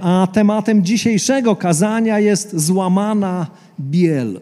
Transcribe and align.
A 0.00 0.28
tematem 0.32 0.84
dzisiejszego 0.84 1.56
kazania 1.56 2.18
jest 2.18 2.56
złamana 2.60 3.46
biel. 3.80 4.40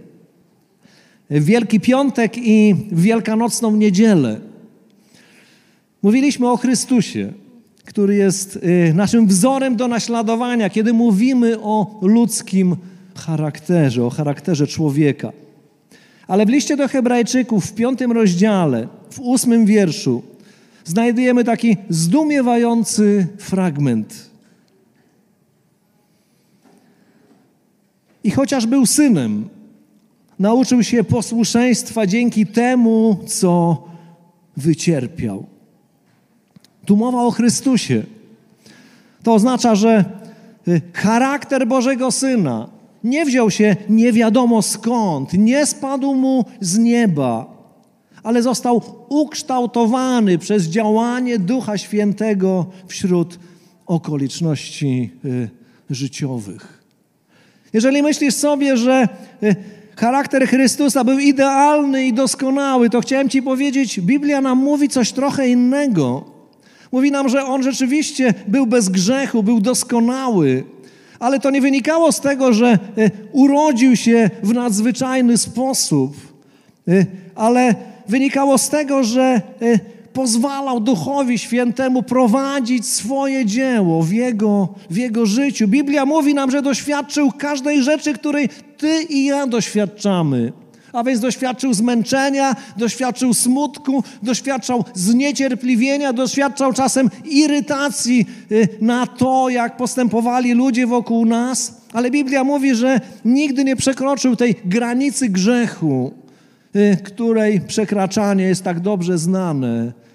Wielki 1.31 1.81
Piątek 1.81 2.39
i 2.39 2.75
Wielkanocną 2.93 3.77
Niedzielę 3.77 4.41
mówiliśmy 6.03 6.51
o 6.51 6.57
Chrystusie, 6.57 7.33
który 7.85 8.15
jest 8.15 8.57
y, 8.57 8.95
naszym 8.95 9.27
wzorem 9.27 9.77
do 9.77 9.89
naśladowania, 9.89 10.71
kiedy 10.71 10.93
mówimy 10.93 11.61
o 11.61 11.99
ludzkim 12.03 12.77
charakterze, 13.15 14.05
o 14.05 14.11
charakterze 14.11 14.67
człowieka. 14.67 15.33
Ale 16.29 16.47
w 16.47 16.49
liście 16.49 16.77
do 16.77 16.89
Hebrajczyków 16.89 17.67
w 17.67 17.75
piątym 17.75 18.13
rozdziale, 18.13 18.89
w 19.11 19.21
ósmym 19.21 19.67
wierszu, 19.67 20.23
znajdujemy 20.85 21.45
taki 21.45 21.77
zdumiewający 21.89 23.27
fragment. 23.39 24.26
I 28.27 28.31
chociaż 28.31 28.67
był 28.67 28.87
synem, 28.87 29.49
nauczył 30.39 30.83
się 30.83 31.05
posłuszeństwa 31.05 32.07
dzięki 32.07 32.47
temu, 32.47 33.17
co 33.27 33.83
wycierpiał. 34.57 35.47
Tu 36.85 36.97
mowa 36.97 37.23
o 37.23 37.31
Chrystusie. 37.31 38.03
To 39.23 39.35
oznacza, 39.35 39.75
że 39.75 40.05
y, 40.69 40.81
charakter 40.93 41.67
Bożego 41.67 42.11
Syna 42.11 42.69
nie 43.05 43.25
wziął 43.25 43.51
się 43.51 43.77
nie 43.89 44.13
wiadomo 44.13 44.63
skąd, 44.63 45.33
nie 45.33 45.67
spadł 45.67 46.15
mu 46.15 46.45
z 46.61 46.79
nieba, 46.79 47.47
ale 48.23 48.43
został 48.43 48.83
ukształtowany 49.09 50.39
przez 50.39 50.65
działanie 50.65 51.39
Ducha 51.39 51.79
Świętego 51.79 52.67
wśród 52.87 53.39
okoliczności 53.87 55.11
y, 55.25 55.49
życiowych. 55.91 56.76
Jeżeli 57.77 58.03
myślisz 58.03 58.35
sobie, 58.35 58.77
że 58.77 59.09
y, 59.43 59.57
charakter 59.97 60.49
Chrystusa 60.49 61.05
był 61.05 61.19
idealny 61.19 62.07
i 62.07 62.13
doskonały, 62.13 62.91
to 62.91 63.01
chciałem 63.01 63.29
Ci 63.29 63.43
powiedzieć, 63.43 64.01
Biblia 64.01 64.41
nam 64.41 64.59
mówi 64.59 64.89
coś 64.89 65.13
trochę 65.13 65.49
innego. 65.49 66.25
Mówi 66.93 67.11
nam, 67.11 67.29
że 67.29 67.45
On 67.45 67.63
rzeczywiście 67.63 68.35
był 68.49 68.67
bez 68.67 68.89
grzechu, 68.89 69.43
był 69.43 69.61
doskonały, 69.61 70.65
ale 71.19 71.41
to 71.41 71.51
nie 71.51 71.61
wynikało 71.61 72.13
z 72.13 72.21
tego, 72.21 72.53
że 72.53 72.67
e, 72.69 72.79
urodził 73.33 73.97
się 73.97 74.31
w 74.43 74.55
nadzwyczajny 74.55 75.39
sposób, 75.39 76.17
e, 76.89 77.07
ale 77.35 77.75
wynikało 78.09 78.59
z 78.59 78.69
tego, 78.69 79.05
że 79.05 79.41
pozwalał 80.17 80.81
Duchowi 80.81 81.39
Świętemu 81.39 82.03
prowadzić 82.03 82.87
swoje 82.87 83.47
dzieło 83.47 84.03
w 84.03 84.13
jego, 84.13 84.69
w 84.91 84.97
jego 84.97 85.27
życiu. 85.27 85.69
Biblia 85.69 86.07
mówi 86.07 86.35
nam, 86.35 86.51
że 86.51 86.63
doświadczył 86.63 87.33
każdej 87.33 87.83
rzeczy, 87.83 88.15
której 88.15 88.49
Ty 88.77 89.03
i 89.03 89.25
ja 89.25 89.47
doświadczamy. 89.47 90.53
A 90.93 91.05
więc 91.05 91.21
doświadczył 91.21 91.75
zmęczenia, 91.75 92.57
doświadczył 92.77 93.35
smutku, 93.35 94.05
doświadczał 94.23 94.85
zniecierpliwienia, 94.95 96.13
doświadczał 96.13 96.73
czasem 96.73 97.11
irytacji 97.25 98.27
y, 98.53 98.69
na 98.81 99.07
to, 99.07 99.49
jak 99.49 99.77
postępowali 99.77 100.53
ludzie 100.53 100.87
wokół 100.87 101.27
nas. 101.27 101.81
Ale 101.93 102.11
Biblia 102.11 102.45
mówi, 102.45 102.75
że 102.75 103.01
nigdy 103.25 103.65
nie 103.65 103.77
przekroczył 103.77 104.37
tej 104.37 104.55
granicy 104.65 105.29
grzechu, 105.29 106.13
y, 106.77 106.97
której 107.05 107.61
przekraczanie 107.61 108.45
jest 108.45 108.65
tak 108.65 108.81
dobrze 108.81 109.19
znane 109.19 110.06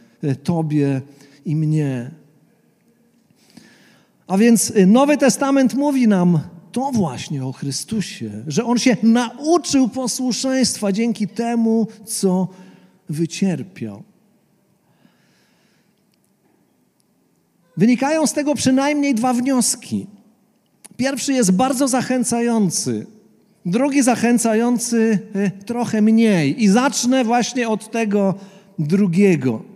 Tobie 0.44 1.02
i 1.46 1.56
mnie. 1.56 2.12
A 4.28 4.38
więc 4.38 4.74
Nowy 4.88 5.18
Testament 5.18 5.74
mówi 5.74 6.08
nam, 6.08 6.40
to 6.72 6.92
właśnie 6.92 7.46
o 7.46 7.52
Chrystusie, 7.52 8.44
że 8.48 8.66
On 8.66 8.78
się 8.78 8.98
nauczył 9.04 9.90
posłuszeństwa 9.90 10.92
dzięki 10.92 11.28
temu, 11.28 11.88
co 12.06 12.48
wycierpiał. 13.10 14.04
Wynikają 17.78 18.28
z 18.28 18.34
tego 18.34 18.56
przynajmniej 18.56 19.16
dwa 19.16 19.34
wnioski. 19.34 20.08
Pierwszy 20.98 21.34
jest 21.34 21.52
bardzo 21.52 21.88
zachęcający, 21.88 23.08
drugi 23.66 24.04
zachęcający 24.04 25.20
e, 25.34 25.52
trochę 25.52 26.02
mniej. 26.02 26.64
I 26.64 26.68
zacznę 26.68 27.24
właśnie 27.24 27.70
od 27.70 27.92
tego 27.92 28.36
drugiego. 28.80 29.71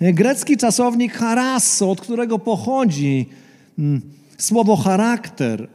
Grecki 0.00 0.56
czasownik 0.56 1.12
harasso, 1.12 1.90
od 1.90 2.00
którego 2.00 2.38
pochodzi 2.38 3.26
mm, 3.78 4.00
Słowo 4.38 4.76
charakter 4.76 5.68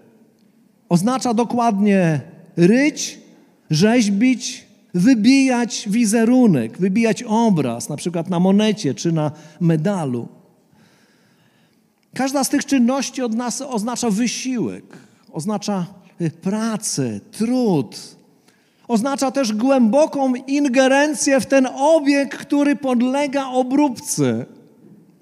oznacza 0.90 1.34
dokładnie 1.34 2.22
ryć, 2.58 3.20
rzeźbić, 3.70 4.68
wybijać 4.94 5.86
wizerunek, 5.90 6.78
wybijać 6.78 7.24
obraz, 7.24 7.90
na 7.90 7.96
przykład 7.96 8.30
na 8.30 8.40
monecie 8.40 8.94
czy 8.94 9.12
na 9.12 9.32
medalu. 9.60 10.28
Każda 12.14 12.44
z 12.44 12.50
tych 12.50 12.66
czynności 12.66 13.22
od 13.22 13.34
nas 13.34 13.62
oznacza 13.62 14.10
wysiłek, 14.10 14.98
oznacza 15.32 15.86
y, 16.22 16.32
pracę, 16.32 17.20
trud. 17.32 18.16
Oznacza 18.94 19.32
też 19.32 19.54
głęboką 19.54 20.34
ingerencję 20.36 21.40
w 21.40 21.46
ten 21.46 21.68
obiekt, 21.78 22.38
który 22.38 22.76
podlega 22.76 23.48
obróbce. 23.48 24.46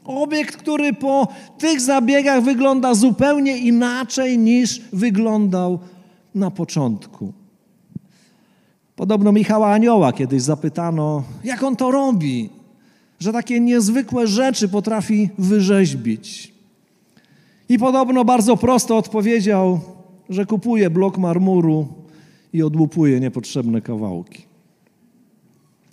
Obiekt, 0.03 0.57
który 0.57 0.93
po 0.93 1.27
tych 1.57 1.81
zabiegach 1.81 2.43
wygląda 2.43 2.93
zupełnie 2.93 3.57
inaczej 3.57 4.37
niż 4.37 4.81
wyglądał 4.93 5.79
na 6.35 6.51
początku. 6.51 7.33
Podobno 8.95 9.31
Michała 9.31 9.73
Anioła 9.73 10.13
kiedyś 10.13 10.41
zapytano, 10.41 11.23
jak 11.43 11.63
on 11.63 11.75
to 11.75 11.91
robi, 11.91 12.49
że 13.19 13.33
takie 13.33 13.59
niezwykłe 13.59 14.27
rzeczy 14.27 14.69
potrafi 14.69 15.29
wyrzeźbić. 15.37 16.53
I 17.69 17.79
podobno 17.79 18.25
bardzo 18.25 18.57
prosto 18.57 18.97
odpowiedział, 18.97 19.79
że 20.29 20.45
kupuje 20.45 20.89
blok 20.89 21.17
marmuru 21.17 22.00
i 22.53 22.63
odłupuje 22.63 23.19
niepotrzebne 23.19 23.81
kawałki. 23.81 24.51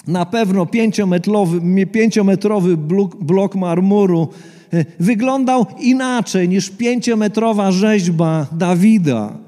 Na 0.07 0.27
pewno 0.27 0.67
pięciometrowy, 0.67 1.87
pięciometrowy 1.87 2.77
blok, 2.77 3.17
blok 3.17 3.55
marmuru 3.55 4.29
e, 4.73 4.85
wyglądał 5.01 5.67
inaczej 5.81 6.49
niż 6.49 6.71
pięciometrowa 6.71 7.73
rzeźba 7.73 8.47
Dawida, 8.53 9.39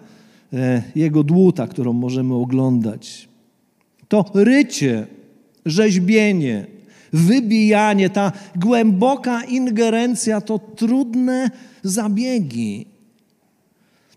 e, 0.52 0.82
jego 0.94 1.22
dłuta, 1.22 1.66
którą 1.66 1.92
możemy 1.92 2.34
oglądać. 2.34 3.28
To 4.08 4.24
rycie, 4.34 5.06
rzeźbienie, 5.66 6.66
wybijanie, 7.12 8.10
ta 8.10 8.32
głęboka 8.56 9.44
ingerencja 9.44 10.40
to 10.40 10.58
trudne 10.58 11.50
zabiegi. 11.82 12.86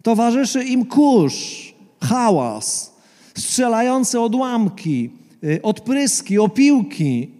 Towarzyszy 0.02 0.64
im 0.64 0.86
kurz, 0.86 1.73
hałas, 2.04 2.94
strzelające 3.36 4.22
odłamki, 4.22 5.10
Y, 5.44 5.62
odpryski, 5.62 6.40
opiłki, 6.40 7.32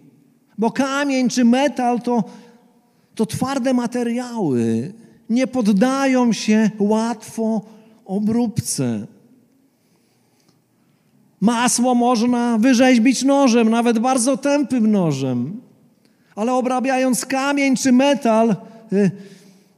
bo 0.58 0.70
kamień 0.70 1.28
czy 1.28 1.44
metal 1.44 2.00
to, 2.00 2.24
to 3.14 3.26
twarde 3.26 3.74
materiały. 3.74 4.92
Nie 5.30 5.46
poddają 5.46 6.32
się 6.32 6.70
łatwo 6.78 7.62
obróbce. 8.04 9.06
Masło 11.40 11.94
można 11.94 12.58
wyrzeźbić 12.58 13.22
nożem, 13.22 13.70
nawet 13.70 13.98
bardzo 13.98 14.36
tępym 14.36 14.90
nożem, 14.90 15.60
ale 16.36 16.54
obrabiając 16.54 17.26
kamień 17.26 17.76
czy 17.76 17.92
metal, 17.92 18.56
y, 18.92 19.10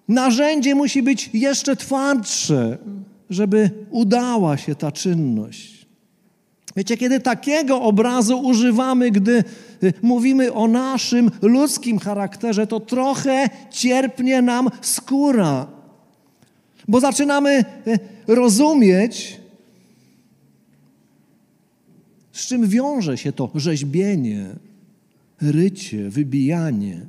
narzędzie 0.09 0.75
musi 0.75 1.03
być 1.03 1.31
jeszcze 1.33 1.77
twardsze, 1.77 2.79
żeby 3.31 3.70
udała 3.90 4.56
się 4.56 4.75
ta 4.75 4.93
czynność. 4.93 5.87
Wiecie, 6.76 6.96
kiedy 6.96 7.20
takiego 7.20 7.82
obrazu 7.82 8.38
używamy, 8.38 9.11
gdy 9.11 9.44
y, 9.82 9.93
mówimy 10.02 10.52
o 10.52 10.69
naszym 10.69 11.31
ludzkim 11.43 11.99
charakterze, 11.99 12.67
to 12.67 12.81
trochę 12.81 13.49
cierpnie 13.70 14.43
nam 14.43 14.69
skóra, 14.81 15.67
bo 16.88 17.00
zaczynamy 17.00 17.64
y, 17.87 17.99
rozumieć, 18.26 19.40
Z 22.37 22.46
czym 22.46 22.69
wiąże 22.69 23.19
się 23.19 23.32
to 23.32 23.50
rzeźbienie, 23.55 24.46
rycie, 25.40 26.11
wybijanie? 26.11 27.06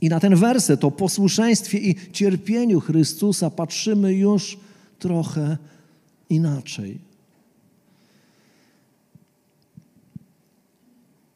I 0.00 0.08
na 0.08 0.20
ten 0.20 0.36
werset 0.36 0.84
o 0.84 0.90
posłuszeństwie 0.90 1.78
i 1.78 1.94
cierpieniu 2.12 2.80
Chrystusa 2.80 3.50
patrzymy 3.50 4.14
już 4.14 4.58
trochę 4.98 5.56
inaczej. 6.30 6.98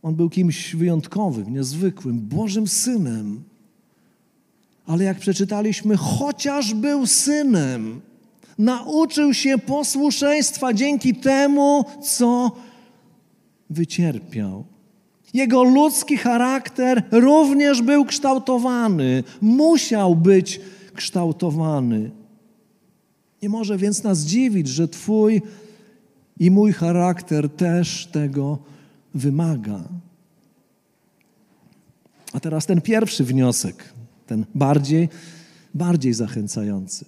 On 0.02 0.14
był 0.14 0.30
kimś 0.30 0.76
wyjątkowym, 0.76 1.54
niezwykłym, 1.54 2.20
Bożym 2.20 2.68
Synem. 2.68 3.42
Ale 4.86 5.04
jak 5.04 5.18
przeczytaliśmy, 5.18 5.96
chociaż 5.96 6.74
był 6.74 7.06
synem, 7.06 8.00
nauczył 8.58 9.34
się 9.34 9.58
posłuszeństwa 9.58 10.74
dzięki 10.74 11.14
temu, 11.14 11.84
co 12.02 12.56
wycierpiał. 13.70 14.64
Jego 15.34 15.64
ludzki 15.64 16.16
charakter 16.16 17.02
również 17.10 17.82
był 17.82 18.04
kształtowany, 18.04 19.24
musiał 19.40 20.16
być 20.16 20.60
kształtowany. 20.94 22.10
Nie 23.42 23.48
może 23.48 23.78
więc 23.78 24.02
nas 24.02 24.18
dziwić, 24.18 24.68
że 24.68 24.88
Twój 24.88 25.42
i 26.38 26.50
mój 26.50 26.72
charakter 26.72 27.48
też 27.48 28.06
tego 28.12 28.58
wymaga. 29.14 29.80
A 32.32 32.40
teraz 32.40 32.66
ten 32.66 32.80
pierwszy 32.80 33.24
wniosek, 33.24 33.94
ten 34.26 34.46
bardziej, 34.54 35.08
bardziej 35.74 36.12
zachęcający. 36.12 37.04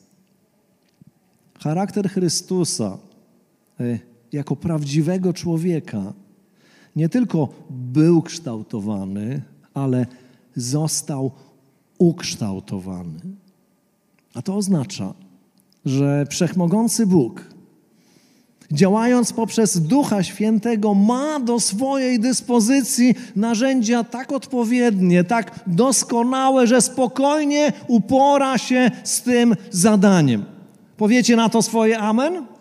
Charakter 1.58 2.10
Chrystusa 2.10 2.98
e, 3.80 3.98
jako 4.32 4.56
prawdziwego 4.56 5.32
człowieka 5.32 6.12
nie 6.96 7.08
tylko 7.08 7.48
był 7.70 8.22
kształtowany, 8.22 9.42
ale 9.74 10.06
został 10.56 11.30
ukształtowany. 11.98 13.20
A 14.34 14.42
to 14.42 14.56
oznacza, 14.56 15.14
że 15.84 16.26
wszechmogący 16.30 17.06
Bóg, 17.06 17.44
działając 18.72 19.32
poprzez 19.32 19.80
Ducha 19.80 20.22
Świętego, 20.22 20.94
ma 20.94 21.40
do 21.40 21.60
swojej 21.60 22.20
dyspozycji 22.20 23.14
narzędzia 23.36 24.04
tak 24.04 24.32
odpowiednie, 24.32 25.24
tak 25.24 25.60
doskonałe, 25.66 26.66
że 26.66 26.80
spokojnie 26.80 27.72
upora 27.88 28.58
się 28.58 28.90
z 29.04 29.22
tym 29.22 29.54
zadaniem. 29.70 30.44
Powiecie 30.96 31.36
na 31.36 31.48
to 31.48 31.62
swoje 31.62 31.98
amen? 31.98 32.51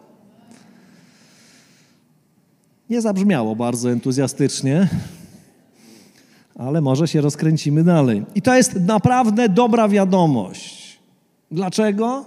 Nie 2.92 3.02
zabrzmiało 3.02 3.56
bardzo 3.56 3.92
entuzjastycznie, 3.92 4.88
ale 6.56 6.82
może 6.82 7.08
się 7.08 7.22
rozkręcimy 7.22 7.84
dalej. 7.84 8.24
I 8.36 8.42
to 8.42 8.56
jest 8.56 8.76
naprawdę 8.76 9.50
dobra 9.50 9.90
wiadomość. 9.90 11.00
Dlaczego? 11.52 12.26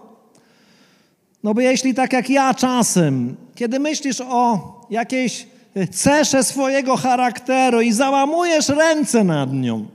No 1.43 1.55
bo 1.55 1.61
jeśli 1.61 1.95
tak 1.95 2.13
jak 2.13 2.31
ja 2.31 2.55
czasem, 2.55 3.37
kiedy 3.55 3.79
myślisz 3.79 4.21
o 4.21 4.59
jakiejś 4.91 5.47
cesze 5.91 6.45
swojego 6.45 6.97
charakteru 6.97 7.81
i 7.81 7.93
załamujesz 7.93 8.69
ręce 8.69 9.25
nad 9.25 9.53
nią, 9.53 9.87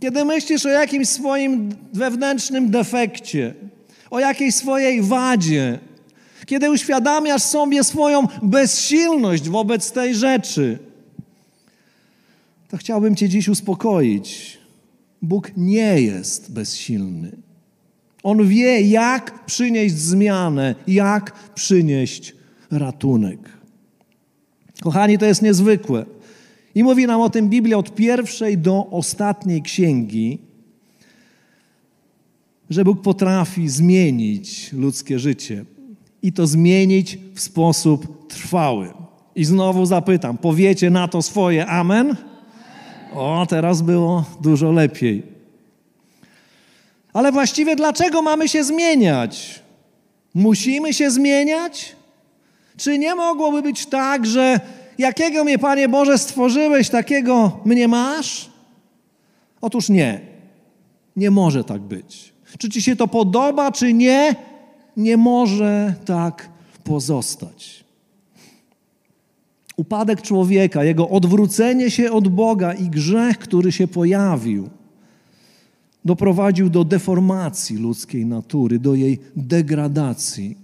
kiedy 0.00 0.24
myślisz 0.24 0.66
o 0.66 0.70
jakimś 0.70 1.08
swoim 1.08 1.74
wewnętrznym 1.92 2.70
defekcie, 2.70 3.54
o 4.10 4.20
jakiejś 4.20 4.54
swojej 4.54 5.02
wadzie, 5.02 5.78
kiedy 6.50 6.70
uświadamiasz 6.70 7.42
sobie 7.42 7.84
swoją 7.84 8.26
bezsilność 8.42 9.48
wobec 9.48 9.92
tej 9.92 10.14
rzeczy, 10.14 10.78
to 12.68 12.76
chciałbym 12.76 13.16
Cię 13.16 13.28
dziś 13.28 13.48
uspokoić. 13.48 14.58
Bóg 15.22 15.50
nie 15.56 16.00
jest 16.00 16.52
bezsilny. 16.52 17.32
On 18.22 18.48
wie, 18.48 18.80
jak 18.80 19.44
przynieść 19.44 19.94
zmianę, 19.94 20.74
jak 20.86 21.52
przynieść 21.54 22.34
ratunek. 22.70 23.38
Kochani, 24.80 25.18
to 25.18 25.26
jest 25.26 25.42
niezwykłe. 25.42 26.06
I 26.74 26.84
mówi 26.84 27.06
nam 27.06 27.20
o 27.20 27.30
tym 27.30 27.48
Biblia 27.48 27.78
od 27.78 27.94
pierwszej 27.94 28.58
do 28.58 28.86
ostatniej 28.90 29.62
księgi, 29.62 30.38
że 32.70 32.84
Bóg 32.84 33.02
potrafi 33.02 33.68
zmienić 33.68 34.72
ludzkie 34.72 35.18
życie 35.18 35.64
i 36.22 36.32
to 36.32 36.46
zmienić 36.46 37.18
w 37.34 37.40
sposób 37.40 38.28
trwały. 38.28 38.92
I 39.34 39.44
znowu 39.44 39.86
zapytam, 39.86 40.38
powiecie 40.38 40.90
na 40.90 41.08
to 41.08 41.22
swoje 41.22 41.66
amen? 41.66 42.16
O, 43.14 43.46
teraz 43.48 43.82
było 43.82 44.24
dużo 44.40 44.72
lepiej. 44.72 45.22
Ale 47.12 47.32
właściwie 47.32 47.76
dlaczego 47.76 48.22
mamy 48.22 48.48
się 48.48 48.64
zmieniać? 48.64 49.60
Musimy 50.34 50.94
się 50.94 51.10
zmieniać? 51.10 51.96
Czy 52.76 52.98
nie 52.98 53.14
mogłoby 53.14 53.62
być 53.62 53.86
tak, 53.86 54.26
że 54.26 54.60
jakiego 54.98 55.44
mnie, 55.44 55.58
Panie 55.58 55.88
Boże, 55.88 56.18
stworzyłeś, 56.18 56.88
takiego 56.88 57.60
mnie 57.64 57.88
masz? 57.88 58.50
Otóż 59.60 59.88
nie. 59.88 60.20
Nie 61.16 61.30
może 61.30 61.64
tak 61.64 61.80
być. 61.80 62.32
Czy 62.58 62.68
ci 62.68 62.82
się 62.82 62.96
to 62.96 63.08
podoba, 63.08 63.72
czy 63.72 63.92
nie? 63.92 64.34
Nie 65.00 65.16
może 65.16 65.94
tak 66.04 66.50
pozostać. 66.84 67.84
Upadek 69.76 70.22
człowieka, 70.22 70.84
jego 70.84 71.08
odwrócenie 71.08 71.90
się 71.90 72.12
od 72.12 72.28
Boga 72.28 72.72
i 72.72 72.90
grzech, 72.90 73.38
który 73.38 73.72
się 73.72 73.86
pojawił, 73.86 74.68
doprowadził 76.04 76.70
do 76.70 76.84
deformacji 76.84 77.76
ludzkiej 77.76 78.26
natury, 78.26 78.78
do 78.78 78.94
jej 78.94 79.18
degradacji, 79.36 80.56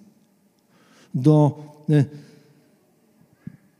do 1.14 1.58
e, 1.90 2.04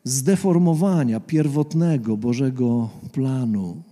zdeformowania 0.05 1.21
pierwotnego 1.21 2.17
Bożego 2.17 2.89
planu 3.13 3.83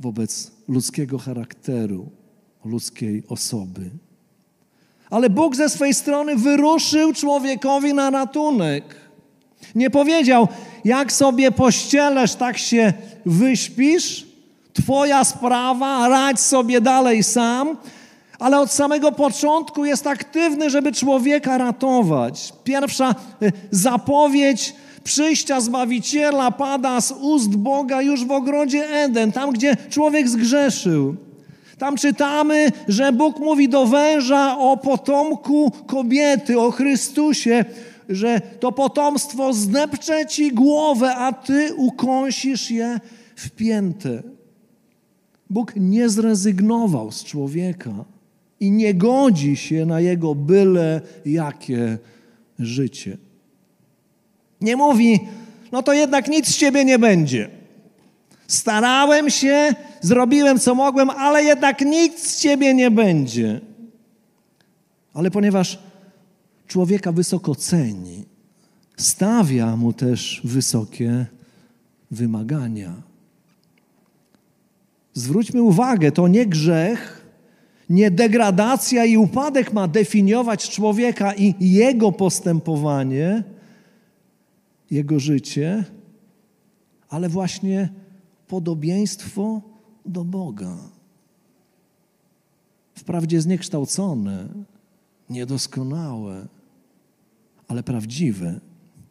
wobec 0.00 0.52
ludzkiego 0.68 1.18
charakteru, 1.18 2.10
ludzkiej 2.64 3.22
osoby. 3.28 3.90
Ale 5.10 5.30
Bóg 5.30 5.56
ze 5.56 5.68
swej 5.68 5.94
strony 5.94 6.36
wyruszył 6.36 7.12
człowiekowi 7.12 7.94
na 7.94 8.10
ratunek. 8.10 8.84
Nie 9.74 9.90
powiedział, 9.90 10.48
jak 10.84 11.12
sobie 11.12 11.52
pościelesz, 11.52 12.34
tak 12.34 12.58
się 12.58 12.92
wyśpisz, 13.26 14.26
twoja 14.72 15.24
sprawa, 15.24 16.08
radź 16.08 16.40
sobie 16.40 16.80
dalej 16.80 17.22
sam, 17.22 17.76
ale 18.38 18.60
od 18.60 18.72
samego 18.72 19.12
początku 19.12 19.84
jest 19.84 20.06
aktywny, 20.06 20.70
żeby 20.70 20.92
człowieka 20.92 21.58
ratować. 21.58 22.52
Pierwsza 22.64 23.14
y, 23.42 23.52
zapowiedź 23.70 24.74
przyjścia 25.04 25.60
Zbawiciela 25.60 26.50
pada 26.50 27.00
z 27.00 27.12
ust 27.12 27.56
Boga 27.56 28.02
już 28.02 28.24
w 28.24 28.30
ogrodzie 28.30 28.88
Eden, 28.90 29.32
tam 29.32 29.52
gdzie 29.52 29.76
człowiek 29.90 30.28
zgrzeszył. 30.28 31.16
Tam 31.80 31.96
czytamy, 31.96 32.72
że 32.88 33.12
Bóg 33.12 33.38
mówi 33.38 33.68
do 33.68 33.86
węża 33.86 34.58
o 34.58 34.76
potomku 34.76 35.72
kobiety, 35.86 36.58
o 36.58 36.70
Chrystusie, 36.70 37.64
że 38.08 38.40
to 38.60 38.72
potomstwo 38.72 39.52
zdepcze 39.52 40.26
ci 40.26 40.52
głowę, 40.52 41.16
a 41.16 41.32
ty 41.32 41.74
ukąsisz 41.74 42.70
je 42.70 43.00
w 43.36 43.50
piętę. 43.50 44.22
Bóg 45.50 45.72
nie 45.76 46.08
zrezygnował 46.08 47.12
z 47.12 47.24
człowieka 47.24 48.04
i 48.60 48.70
nie 48.70 48.94
godzi 48.94 49.56
się 49.56 49.86
na 49.86 50.00
jego 50.00 50.34
byle 50.34 51.00
jakie 51.26 51.98
życie. 52.58 53.16
Nie 54.60 54.76
mówi, 54.76 55.20
no 55.72 55.82
to 55.82 55.92
jednak 55.92 56.28
nic 56.28 56.48
z 56.48 56.56
ciebie 56.56 56.84
nie 56.84 56.98
będzie. 56.98 57.59
Starałem 58.50 59.30
się, 59.30 59.74
zrobiłem 60.00 60.58
co 60.58 60.74
mogłem, 60.74 61.10
ale 61.10 61.44
jednak 61.44 61.80
nic 61.80 62.30
z 62.30 62.40
ciebie 62.40 62.74
nie 62.74 62.90
będzie. 62.90 63.60
Ale 65.14 65.30
ponieważ 65.30 65.78
człowieka 66.66 67.12
wysoko 67.12 67.54
ceni, 67.54 68.24
stawia 68.96 69.76
mu 69.76 69.92
też 69.92 70.40
wysokie 70.44 71.26
wymagania. 72.10 72.92
Zwróćmy 75.14 75.62
uwagę, 75.62 76.12
to 76.12 76.28
nie 76.28 76.46
grzech, 76.46 77.26
nie 77.90 78.10
degradacja 78.10 79.04
i 79.04 79.16
upadek 79.16 79.72
ma 79.72 79.88
definiować 79.88 80.70
człowieka 80.70 81.32
i 81.34 81.54
jego 81.60 82.12
postępowanie, 82.12 83.42
jego 84.90 85.20
życie, 85.20 85.84
ale 87.08 87.28
właśnie 87.28 87.88
podobieństwo 88.50 89.62
do 90.06 90.24
Boga. 90.24 90.76
Wprawdzie 92.94 93.40
zniekształcone, 93.40 94.48
niedoskonałe, 95.30 96.46
ale 97.68 97.82
prawdziwe. 97.82 98.60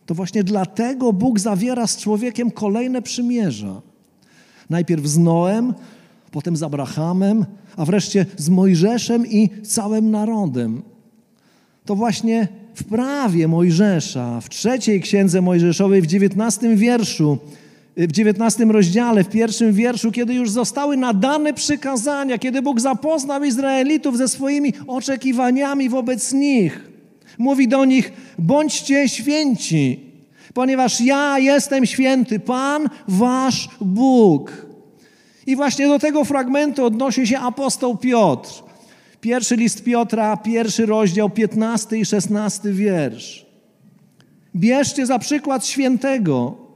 To 0.05 0.15
właśnie 0.15 0.43
dlatego 0.43 1.13
Bóg 1.13 1.39
zawiera 1.39 1.87
z 1.87 1.97
człowiekiem 1.97 2.51
kolejne 2.51 3.01
przymierza. 3.01 3.81
Najpierw 4.69 5.05
z 5.07 5.17
Noem, 5.17 5.73
potem 6.31 6.55
z 6.55 6.63
Abrahamem, 6.63 7.45
a 7.77 7.85
wreszcie 7.85 8.25
z 8.37 8.49
Mojżeszem 8.49 9.27
i 9.27 9.49
całym 9.63 10.11
narodem. 10.11 10.81
To 11.85 11.95
właśnie 11.95 12.47
w 12.75 12.83
prawie 12.83 13.47
Mojżesza, 13.47 14.41
w 14.41 14.49
trzeciej 14.49 15.01
księdze 15.01 15.41
Mojżeszowej, 15.41 16.01
w 16.01 16.07
dziewiętnastym 16.07 16.77
wierszu, 16.77 17.37
w 18.07 18.11
dziewiętnastym 18.11 18.71
rozdziale, 18.71 19.23
w 19.23 19.29
pierwszym 19.29 19.73
wierszu, 19.73 20.11
kiedy 20.11 20.33
już 20.33 20.49
zostały 20.49 20.97
nadane 20.97 21.53
przykazania, 21.53 22.37
kiedy 22.37 22.61
Bóg 22.61 22.79
zapoznał 22.79 23.43
Izraelitów 23.43 24.17
ze 24.17 24.27
swoimi 24.27 24.73
oczekiwaniami 24.87 25.89
wobec 25.89 26.33
nich, 26.33 26.89
mówi 27.37 27.67
do 27.67 27.85
nich: 27.85 28.11
bądźcie 28.37 29.09
święci, 29.09 29.99
ponieważ 30.53 31.01
ja 31.01 31.39
jestem 31.39 31.85
święty, 31.85 32.39
Pan 32.39 32.89
wasz 33.07 33.69
Bóg. 33.81 34.51
I 35.47 35.55
właśnie 35.55 35.87
do 35.87 35.99
tego 35.99 36.25
fragmentu 36.25 36.85
odnosi 36.85 37.27
się 37.27 37.39
apostoł 37.39 37.97
Piotr. 37.97 38.49
Pierwszy 39.21 39.55
list 39.55 39.83
Piotra, 39.83 40.37
pierwszy 40.37 40.85
rozdział, 40.85 41.29
15 41.29 41.97
i 41.97 42.05
16 42.05 42.71
wiersz. 42.71 43.45
Bierzcie 44.55 45.05
za 45.05 45.19
przykład 45.19 45.65
świętego, 45.65 46.68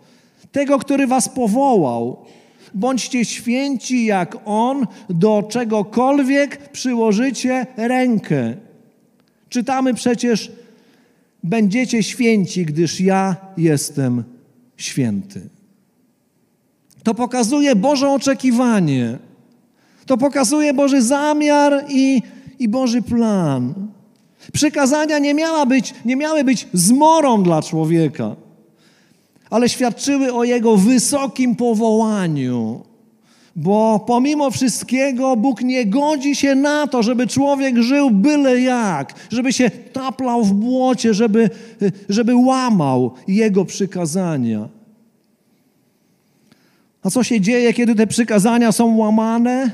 tego, 0.53 0.79
który 0.79 1.07
was 1.07 1.29
powołał. 1.29 2.25
Bądźcie 2.73 3.25
święci 3.25 4.05
jak 4.05 4.37
On, 4.45 4.87
do 5.09 5.43
czegokolwiek 5.49 6.71
przyłożycie 6.71 7.65
rękę. 7.77 8.53
Czytamy 9.49 9.93
przecież, 9.93 10.51
będziecie 11.43 12.03
święci, 12.03 12.65
gdyż 12.65 13.01
ja 13.01 13.35
jestem 13.57 14.23
święty. 14.77 15.41
To 17.03 17.13
pokazuje 17.13 17.75
Boże 17.75 18.09
oczekiwanie. 18.09 19.17
To 20.05 20.17
pokazuje 20.17 20.73
Boży 20.73 21.01
zamiar 21.01 21.85
i, 21.89 22.21
i 22.59 22.67
Boży 22.67 23.01
plan. 23.01 23.73
Przykazania 24.53 25.19
nie, 25.19 25.33
miała 25.33 25.65
być, 25.65 25.93
nie 26.05 26.15
miały 26.15 26.43
być 26.43 26.67
zmorą 26.73 27.43
dla 27.43 27.61
człowieka, 27.61 28.35
ale 29.53 29.69
świadczyły 29.69 30.33
o 30.33 30.43
jego 30.43 30.77
wysokim 30.77 31.55
powołaniu. 31.55 32.81
Bo 33.55 34.03
pomimo 34.07 34.51
wszystkiego 34.51 35.35
Bóg 35.35 35.61
nie 35.61 35.85
godzi 35.85 36.35
się 36.35 36.55
na 36.55 36.87
to, 36.87 37.03
żeby 37.03 37.27
człowiek 37.27 37.77
żył 37.77 38.11
byle 38.11 38.61
jak, 38.61 39.13
żeby 39.29 39.53
się 39.53 39.69
taplał 39.69 40.43
w 40.43 40.53
błocie, 40.53 41.13
żeby, 41.13 41.49
żeby 42.09 42.35
łamał 42.35 43.11
Jego 43.27 43.65
przykazania. 43.65 44.69
A 47.03 47.09
co 47.09 47.23
się 47.23 47.41
dzieje, 47.41 47.73
kiedy 47.73 47.95
te 47.95 48.07
przykazania 48.07 48.71
są 48.71 48.97
łamane, 48.97 49.71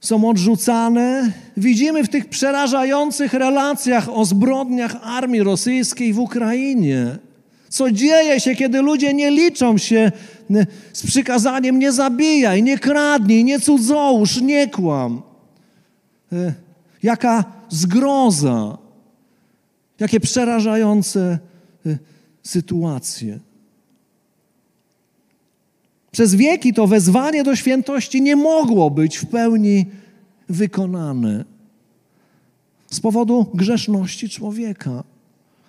są 0.00 0.28
odrzucane? 0.28 1.32
Widzimy 1.56 2.04
w 2.04 2.08
tych 2.08 2.28
przerażających 2.28 3.32
relacjach 3.32 4.08
o 4.08 4.24
zbrodniach 4.24 4.96
armii 5.02 5.42
rosyjskiej 5.42 6.12
w 6.12 6.18
Ukrainie. 6.18 7.29
Co 7.70 7.90
dzieje 7.90 8.40
się, 8.40 8.54
kiedy 8.54 8.82
ludzie 8.82 9.14
nie 9.14 9.30
liczą 9.30 9.78
się 9.78 10.12
z 10.92 11.06
przykazaniem 11.06 11.78
nie 11.78 11.92
zabijaj, 11.92 12.62
nie 12.62 12.78
kradnij, 12.78 13.44
nie 13.44 13.60
cudzołóż, 13.60 14.40
nie 14.40 14.68
kłam. 14.68 15.22
E, 16.32 16.54
jaka 17.02 17.44
zgroza, 17.68 18.78
jakie 20.00 20.20
przerażające 20.20 21.38
e, 21.86 21.98
sytuacje. 22.42 23.38
Przez 26.10 26.34
wieki 26.34 26.74
to 26.74 26.86
wezwanie 26.86 27.44
do 27.44 27.56
świętości 27.56 28.22
nie 28.22 28.36
mogło 28.36 28.90
być 28.90 29.16
w 29.16 29.26
pełni 29.26 29.86
wykonane 30.48 31.44
z 32.90 33.00
powodu 33.00 33.46
grzeszności 33.54 34.28
człowieka. 34.28 35.04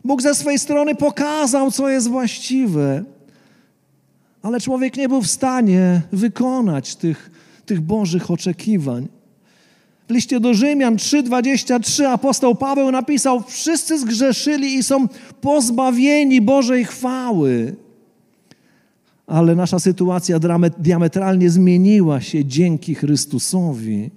Bóg 0.05 0.21
ze 0.21 0.35
swej 0.35 0.59
strony 0.59 0.95
pokazał, 0.95 1.71
co 1.71 1.89
jest 1.89 2.07
właściwe, 2.07 3.03
ale 4.41 4.59
człowiek 4.59 4.97
nie 4.97 5.09
był 5.09 5.21
w 5.21 5.27
stanie 5.27 6.01
wykonać 6.11 6.95
tych, 6.95 7.31
tych 7.65 7.81
Bożych 7.81 8.31
oczekiwań. 8.31 9.07
W 10.09 10.13
liście 10.13 10.39
do 10.39 10.53
Rzymian 10.53 10.95
3:23 10.95 12.05
apostoł 12.05 12.55
Paweł 12.55 12.91
napisał: 12.91 13.43
Wszyscy 13.47 13.99
zgrzeszyli 13.99 14.75
i 14.75 14.83
są 14.83 15.07
pozbawieni 15.41 16.41
Bożej 16.41 16.85
chwały 16.85 17.75
ale 19.31 19.55
nasza 19.55 19.79
sytuacja 19.79 20.39
diametralnie 20.77 21.49
zmieniła 21.49 22.21
się 22.21 22.45
dzięki 22.45 22.95
Chrystusowi. 22.95 24.11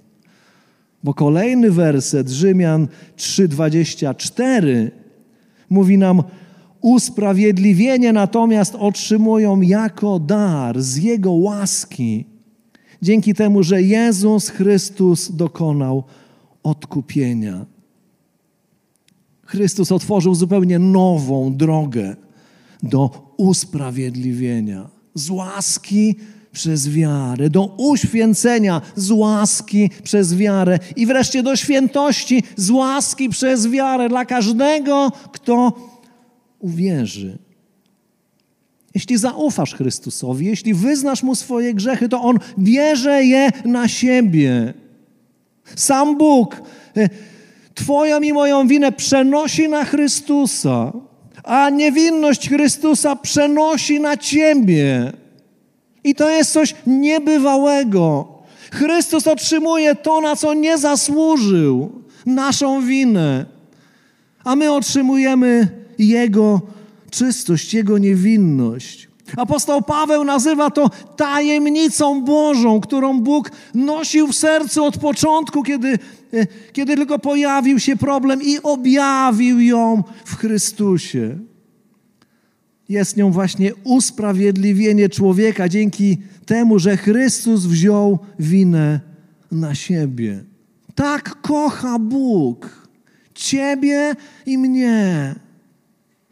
Bo 1.03 1.13
kolejny 1.13 1.71
werset, 1.71 2.29
Rzymian 2.29 2.87
3:24, 3.17 4.91
mówi 5.69 5.97
nam: 5.97 6.23
Usprawiedliwienie 6.81 8.13
natomiast 8.13 8.75
otrzymują 8.75 9.61
jako 9.61 10.19
dar 10.19 10.81
z 10.81 10.97
Jego 10.97 11.31
łaski, 11.31 12.25
dzięki 13.01 13.33
temu, 13.33 13.63
że 13.63 13.81
Jezus 13.81 14.49
Chrystus 14.49 15.31
dokonał 15.31 16.03
odkupienia. 16.63 17.65
Chrystus 19.45 19.91
otworzył 19.91 20.35
zupełnie 20.35 20.79
nową 20.79 21.55
drogę 21.55 22.15
do 22.83 23.33
usprawiedliwienia 23.37 24.89
z 25.13 25.29
łaski 25.29 26.15
przez 26.55 26.89
wiarę, 26.89 27.49
do 27.49 27.65
uświęcenia 27.77 28.81
z 28.95 29.11
łaski 29.11 29.89
przez 30.03 30.35
wiarę 30.35 30.79
i 30.95 31.05
wreszcie 31.05 31.43
do 31.43 31.55
świętości 31.55 32.43
z 32.55 32.69
łaski 32.69 33.29
przez 33.29 33.67
wiarę 33.67 34.09
dla 34.09 34.25
każdego, 34.25 35.11
kto 35.31 35.73
uwierzy. 36.59 37.37
Jeśli 38.93 39.17
zaufasz 39.17 39.75
Chrystusowi, 39.75 40.45
jeśli 40.45 40.73
wyznasz 40.73 41.23
Mu 41.23 41.35
swoje 41.35 41.73
grzechy, 41.73 42.09
to 42.09 42.21
On 42.21 42.39
bierze 42.59 43.23
je 43.23 43.51
na 43.65 43.87
siebie. 43.87 44.73
Sam 45.75 46.17
Bóg 46.17 46.61
e, 46.97 47.09
Twoją 47.73 48.21
i 48.21 48.33
moją 48.33 48.67
winę 48.67 48.91
przenosi 48.91 49.69
na 49.69 49.85
Chrystusa 49.85 50.93
a 51.45 51.69
niewinność 51.69 52.49
Chrystusa 52.49 53.15
przenosi 53.15 53.99
na 53.99 54.17
ciebie. 54.17 55.13
I 56.05 56.15
to 56.15 56.29
jest 56.29 56.51
coś 56.51 56.75
niebywałego. 56.87 58.27
Chrystus 58.71 59.27
otrzymuje 59.27 59.95
to, 59.95 60.21
na 60.21 60.35
co 60.35 60.53
nie 60.53 60.77
zasłużył, 60.77 61.91
naszą 62.25 62.85
winę, 62.85 63.45
a 64.43 64.55
my 64.55 64.71
otrzymujemy 64.71 65.67
Jego 65.99 66.61
czystość, 67.11 67.73
Jego 67.73 67.97
niewinność. 67.97 69.07
Apostoł 69.37 69.81
Paweł 69.81 70.23
nazywa 70.23 70.69
to 70.69 70.89
tajemnicą 71.15 72.21
Bożą, 72.21 72.81
którą 72.81 73.19
Bóg 73.19 73.51
nosił 73.73 74.27
w 74.27 74.35
sercu 74.35 74.85
od 74.85 74.97
początku, 74.97 75.63
kiedy, 75.63 75.99
e, 76.33 76.47
kiedy 76.73 76.95
tylko 76.95 77.19
pojawił 77.19 77.79
się 77.79 77.95
problem 77.95 78.41
i 78.41 78.59
objawił 78.63 79.59
ją 79.59 80.03
w 80.25 80.35
Chrystusie. 80.35 81.37
Jest 82.89 83.17
nią 83.17 83.31
właśnie 83.31 83.75
usprawiedliwienie 83.83 85.09
człowieka 85.09 85.69
dzięki 85.69 86.17
temu, 86.45 86.79
że 86.79 86.97
Chrystus 86.97 87.65
wziął 87.65 88.19
winę 88.39 88.99
na 89.51 89.75
siebie. 89.75 90.43
Tak 90.95 91.41
kocha 91.41 91.99
Bóg 91.99 92.85
Ciebie 93.35 94.15
i 94.45 94.57
mnie. 94.57 95.35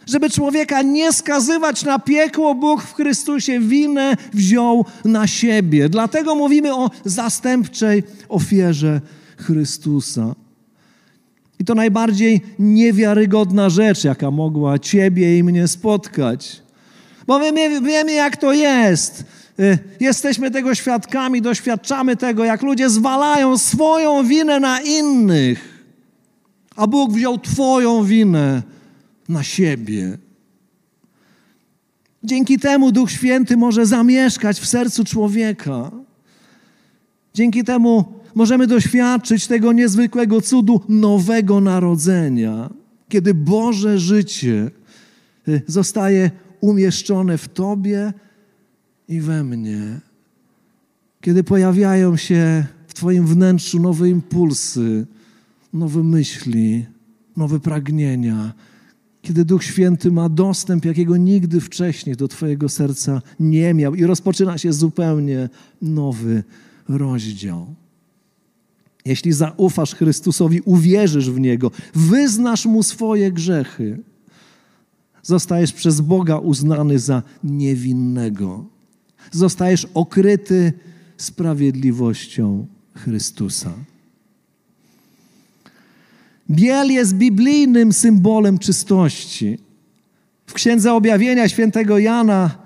Żeby 0.07 0.29
człowieka 0.29 0.81
nie 0.81 1.13
skazywać 1.13 1.83
na 1.83 1.99
piekło, 1.99 2.55
Bóg 2.55 2.81
w 2.81 2.93
Chrystusie 2.93 3.59
winę 3.59 4.17
wziął 4.33 4.85
na 5.05 5.27
siebie. 5.27 5.89
Dlatego 5.89 6.35
mówimy 6.35 6.75
o 6.75 6.91
zastępczej 7.05 8.03
ofierze 8.29 9.01
Chrystusa. 9.37 10.35
I 11.59 11.65
to 11.65 11.75
najbardziej 11.75 12.41
niewiarygodna 12.59 13.69
rzecz, 13.69 14.03
jaka 14.03 14.31
mogła 14.31 14.79
Ciebie 14.79 15.37
i 15.37 15.43
mnie 15.43 15.67
spotkać. 15.67 16.61
Bo 17.27 17.39
my 17.39 17.81
wiemy, 17.81 18.13
jak 18.13 18.37
to 18.37 18.53
jest. 18.53 19.23
Y, 19.59 19.79
jesteśmy 19.99 20.51
tego 20.51 20.75
świadkami, 20.75 21.41
doświadczamy 21.41 22.15
tego, 22.15 22.45
jak 22.45 22.61
ludzie 22.61 22.89
zwalają 22.89 23.57
swoją 23.57 24.27
winę 24.27 24.59
na 24.59 24.81
innych, 24.81 25.83
a 26.75 26.87
Bóg 26.87 27.11
wziął 27.11 27.39
Twoją 27.39 28.03
winę 28.03 28.63
na 29.29 29.43
siebie. 29.43 30.17
Dzięki 32.23 32.59
temu 32.59 32.91
Duch 32.91 33.11
Święty 33.11 33.57
może 33.57 33.85
zamieszkać 33.85 34.59
w 34.59 34.65
sercu 34.65 35.03
człowieka. 35.03 35.91
Dzięki 37.33 37.63
temu 37.63 38.13
możemy 38.35 38.67
doświadczyć 38.67 39.47
tego 39.47 39.73
niezwykłego 39.73 40.41
cudu 40.41 40.81
nowego 40.89 41.61
narodzenia, 41.61 42.69
kiedy 43.09 43.33
Boże 43.33 43.99
życie 43.99 44.71
y, 45.47 45.61
zostaje 45.67 46.31
umieszczone 46.61 47.37
w 47.37 47.47
Tobie 47.47 48.13
i 49.07 49.21
we 49.21 49.43
mnie. 49.43 49.99
Kiedy 51.21 51.43
pojawiają 51.43 52.17
się 52.17 52.65
w 52.87 52.93
Twoim 52.93 53.27
wnętrzu 53.27 53.79
nowe 53.79 54.09
impulsy, 54.09 55.05
nowe 55.73 56.03
myśli, 56.03 56.85
nowe 57.37 57.59
pragnienia, 57.59 58.53
kiedy 59.21 59.45
Duch 59.45 59.63
Święty 59.63 60.11
ma 60.11 60.29
dostęp, 60.29 60.85
jakiego 60.85 61.17
nigdy 61.17 61.61
wcześniej 61.61 62.15
do 62.15 62.27
Twojego 62.27 62.69
serca 62.69 63.21
nie 63.39 63.73
miał 63.73 63.95
i 63.95 64.03
rozpoczyna 64.03 64.57
się 64.57 64.73
zupełnie 64.73 65.49
nowy 65.81 66.43
rozdział. 66.89 67.75
Jeśli 69.05 69.33
zaufasz 69.33 69.95
Chrystusowi, 69.95 70.61
uwierzysz 70.65 71.29
w 71.29 71.39
Niego, 71.39 71.71
wyznasz 71.95 72.65
Mu 72.65 72.83
swoje 72.83 73.31
grzechy, 73.31 73.99
zostajesz 75.23 75.73
przez 75.73 76.01
Boga 76.01 76.37
uznany 76.37 76.99
za 76.99 77.23
niewinnego. 77.43 78.65
Zostajesz 79.31 79.87
okryty 79.93 80.73
sprawiedliwością 81.17 82.67
Chrystusa. 82.95 83.73
Biel 86.49 86.91
jest 86.91 87.13
biblijnym 87.13 87.93
symbolem 87.93 88.59
czystości. 88.59 89.59
W 90.45 90.53
Księdze 90.53 90.93
Objawienia 90.93 91.49
świętego 91.49 91.97
Jana 91.97 92.57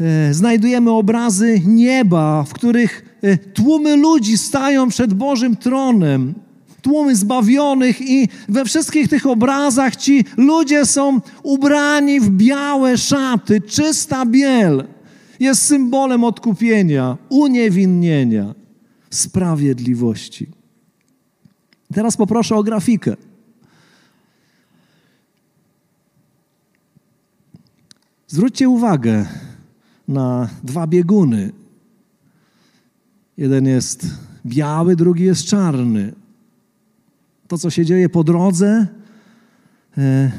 e, 0.00 0.34
znajdujemy 0.34 0.90
obrazy 0.90 1.60
nieba, 1.66 2.44
w 2.44 2.52
których 2.52 3.09
tłumy 3.54 3.96
ludzi 3.96 4.38
stają 4.38 4.88
przed 4.88 5.14
Bożym 5.14 5.56
tronem. 5.56 6.34
Tłumy 6.82 7.16
zbawionych, 7.16 8.00
i 8.00 8.28
we 8.48 8.64
wszystkich 8.64 9.08
tych 9.08 9.26
obrazach 9.26 9.96
ci 9.96 10.24
ludzie 10.36 10.86
są 10.86 11.20
ubrani 11.42 12.20
w 12.20 12.30
białe 12.30 12.98
szaty, 12.98 13.60
czysta 13.60 14.26
biel. 14.26 14.84
Jest 15.40 15.62
symbolem 15.62 16.24
odkupienia, 16.24 17.16
uniewinnienia, 17.28 18.54
sprawiedliwości. 19.10 20.46
Teraz 21.94 22.16
poproszę 22.16 22.56
o 22.56 22.62
grafikę. 22.62 23.16
Zwróćcie 28.26 28.68
uwagę 28.68 29.26
na 30.08 30.48
dwa 30.64 30.86
bieguny. 30.86 31.59
Jeden 33.36 33.66
jest 33.66 34.06
biały, 34.46 34.96
drugi 34.96 35.24
jest 35.24 35.44
czarny. 35.44 36.12
To, 37.48 37.58
co 37.58 37.70
się 37.70 37.84
dzieje 37.84 38.08
po 38.08 38.24
drodze, 38.24 38.86
e, 39.98 40.30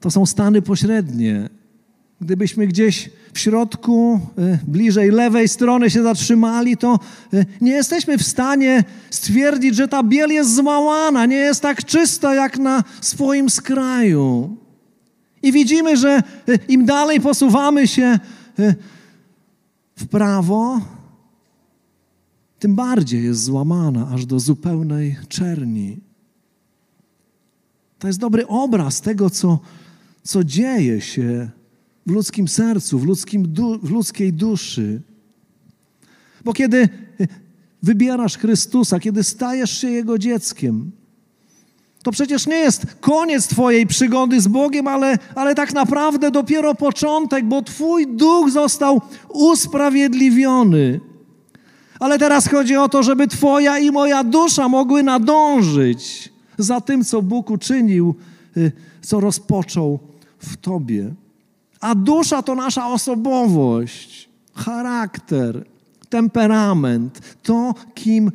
to 0.00 0.10
są 0.10 0.26
stany 0.26 0.62
pośrednie. 0.62 1.48
Gdybyśmy 2.20 2.66
gdzieś 2.66 3.10
w 3.32 3.38
środku, 3.38 4.20
y, 4.38 4.58
bliżej 4.66 5.10
lewej 5.10 5.48
strony 5.48 5.90
się 5.90 6.02
zatrzymali, 6.02 6.76
to 6.76 6.98
y, 7.34 7.46
nie 7.60 7.72
jesteśmy 7.72 8.18
w 8.18 8.22
stanie 8.22 8.84
stwierdzić, 9.10 9.76
że 9.76 9.88
ta 9.88 10.02
biel 10.02 10.30
jest 10.30 10.54
zmałana, 10.54 11.26
nie 11.26 11.36
jest 11.36 11.60
tak 11.60 11.84
czysta 11.84 12.34
jak 12.34 12.58
na 12.58 12.84
swoim 13.00 13.50
skraju. 13.50 14.56
I 15.42 15.52
widzimy, 15.52 15.96
że 15.96 16.22
im 16.68 16.84
dalej 16.84 17.20
posuwamy 17.20 17.88
się 17.88 18.18
w 19.96 20.06
prawo, 20.06 20.80
tym 22.58 22.74
bardziej 22.74 23.24
jest 23.24 23.44
złamana 23.44 24.08
aż 24.08 24.26
do 24.26 24.40
zupełnej 24.40 25.16
czerni. 25.28 25.98
To 27.98 28.06
jest 28.06 28.18
dobry 28.18 28.46
obraz 28.46 29.00
tego, 29.00 29.30
co, 29.30 29.58
co 30.22 30.44
dzieje 30.44 31.00
się 31.00 31.50
w 32.06 32.10
ludzkim 32.10 32.48
sercu, 32.48 32.98
w, 32.98 33.04
ludzkim 33.04 33.52
du 33.52 33.78
w 33.78 33.90
ludzkiej 33.90 34.32
duszy. 34.32 35.02
Bo 36.44 36.52
kiedy 36.52 36.88
wybierasz 37.82 38.38
Chrystusa, 38.38 39.00
kiedy 39.00 39.24
stajesz 39.24 39.78
się 39.80 39.90
Jego 39.90 40.18
dzieckiem, 40.18 40.90
to 42.02 42.10
przecież 42.10 42.46
nie 42.46 42.56
jest 42.56 42.86
koniec 43.00 43.46
Twojej 43.46 43.86
przygody 43.86 44.40
z 44.40 44.48
Bogiem, 44.48 44.86
ale, 44.86 45.18
ale 45.34 45.54
tak 45.54 45.74
naprawdę 45.74 46.30
dopiero 46.30 46.74
początek, 46.74 47.44
bo 47.44 47.62
Twój 47.62 48.06
duch 48.16 48.50
został 48.50 49.00
usprawiedliwiony. 49.28 51.00
Ale 52.00 52.18
teraz 52.18 52.48
chodzi 52.48 52.76
o 52.76 52.88
to, 52.88 53.02
żeby 53.02 53.28
Twoja 53.28 53.78
i 53.78 53.90
moja 53.90 54.24
dusza 54.24 54.68
mogły 54.68 55.02
nadążyć 55.02 56.32
za 56.58 56.80
tym, 56.80 57.04
co 57.04 57.22
Bóg 57.22 57.50
uczynił, 57.50 58.14
y, 58.56 58.72
co 59.02 59.20
rozpoczął 59.20 59.98
w 60.38 60.56
Tobie. 60.56 61.14
A 61.80 61.94
dusza 61.94 62.42
to 62.42 62.54
nasza 62.54 62.86
osobowość, 62.86 64.28
charakter, 64.54 65.64
temperament, 66.08 67.36
to 67.42 67.74
kim 67.94 68.32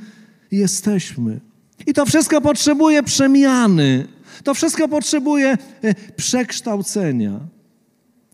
jesteśmy. 0.52 1.39
I 1.88 1.93
to 1.93 2.06
wszystko 2.06 2.41
potrzebuje 2.41 3.04
przemiany. 3.04 4.08
To 4.43 4.54
wszystko 4.54 4.88
potrzebuje 4.88 5.58
e, 5.82 5.95
przekształcenia. 6.15 7.39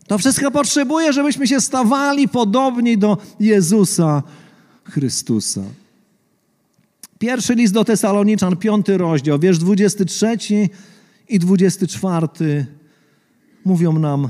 To 0.06 0.18
wszystko 0.18 0.50
potrzebuje, 0.50 1.12
żebyśmy 1.12 1.46
się 1.46 1.60
stawali 1.60 2.28
podobni 2.28 2.98
do 2.98 3.18
Jezusa 3.40 4.22
Chrystusa. 4.90 5.62
Pierwszy 7.18 7.54
list 7.54 7.74
do 7.74 7.84
Tesaloniczan, 7.84 8.56
piąty 8.56 8.98
rozdział, 8.98 9.38
wiersz 9.38 9.58
23 9.58 10.36
i 11.28 11.38
24 11.38 12.66
mówią 13.64 13.98
nam 13.98 14.28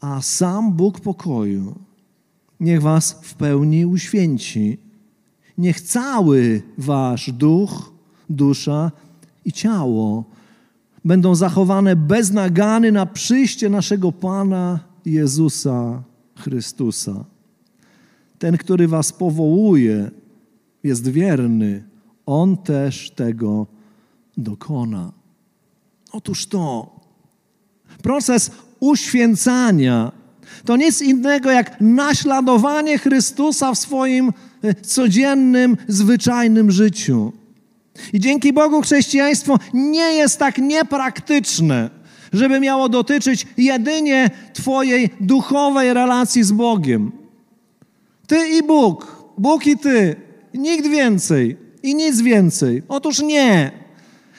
a 0.00 0.22
sam 0.22 0.72
Bóg 0.72 1.00
pokoju 1.00 1.74
niech 2.60 2.82
was 2.82 3.12
w 3.22 3.34
pełni 3.34 3.86
uświęci. 3.86 4.78
Niech 5.58 5.80
cały 5.80 6.62
wasz 6.78 7.32
duch, 7.32 7.92
dusza 8.30 8.92
i 9.44 9.52
ciało 9.52 10.24
będą 11.04 11.34
zachowane 11.34 11.96
bez 11.96 12.30
nagany 12.30 12.92
na 12.92 13.06
przyjście 13.06 13.68
naszego 13.68 14.12
Pana 14.12 14.80
Jezusa 15.04 16.02
Chrystusa. 16.36 17.24
Ten, 18.40 18.56
który 18.56 18.88
was 18.88 19.12
powołuje, 19.12 20.10
jest 20.84 21.08
wierny. 21.08 21.84
On 22.26 22.56
też 22.56 23.10
tego 23.10 23.66
dokona. 24.36 25.12
Otóż 26.12 26.46
to. 26.46 26.90
Proces 28.02 28.50
uświęcania 28.80 30.12
to 30.64 30.76
nic 30.76 31.02
innego 31.02 31.50
jak 31.50 31.80
naśladowanie 31.80 32.98
Chrystusa 32.98 33.74
w 33.74 33.78
swoim 33.78 34.32
e, 34.62 34.74
codziennym, 34.74 35.76
zwyczajnym 35.88 36.70
życiu. 36.70 37.32
I 38.12 38.20
dzięki 38.20 38.52
Bogu 38.52 38.80
chrześcijaństwo 38.80 39.58
nie 39.74 40.14
jest 40.14 40.38
tak 40.38 40.58
niepraktyczne, 40.58 41.90
żeby 42.32 42.60
miało 42.60 42.88
dotyczyć 42.88 43.46
jedynie 43.56 44.30
Twojej 44.52 45.10
duchowej 45.20 45.94
relacji 45.94 46.44
z 46.44 46.52
Bogiem. 46.52 47.19
Ty 48.30 48.48
i 48.48 48.62
Bóg, 48.62 49.24
Bóg 49.38 49.66
i 49.66 49.78
Ty, 49.78 50.16
nikt 50.54 50.86
więcej 50.86 51.56
i 51.82 51.94
nic 51.94 52.20
więcej. 52.20 52.82
Otóż 52.88 53.22
nie. 53.22 53.72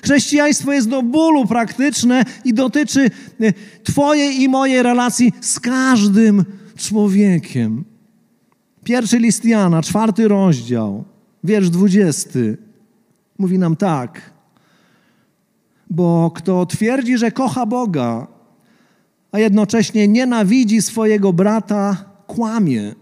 Chrześcijaństwo 0.03 0.73
jest 0.73 0.89
do 0.89 1.03
bólu 1.03 1.45
praktyczne 1.45 2.23
i 2.45 2.53
dotyczy 2.53 3.11
e, 3.41 3.53
Twojej 3.83 4.41
i 4.41 4.49
mojej 4.49 4.83
relacji 4.83 5.33
z 5.41 5.59
każdym 5.59 6.45
człowiekiem. 6.75 7.83
Pierwszy 8.83 9.19
list 9.19 9.45
Jana, 9.45 9.81
czwarty 9.81 10.27
rozdział, 10.27 11.03
wiersz 11.43 11.69
dwudziesty, 11.69 12.57
mówi 13.37 13.59
nam 13.59 13.75
tak. 13.75 14.31
Bo 15.89 16.31
kto 16.35 16.65
twierdzi, 16.65 17.17
że 17.17 17.31
kocha 17.31 17.65
Boga, 17.65 18.27
a 19.31 19.39
jednocześnie 19.39 20.07
nienawidzi 20.07 20.81
swojego 20.81 21.33
brata, 21.33 22.05
kłamie. 22.27 23.00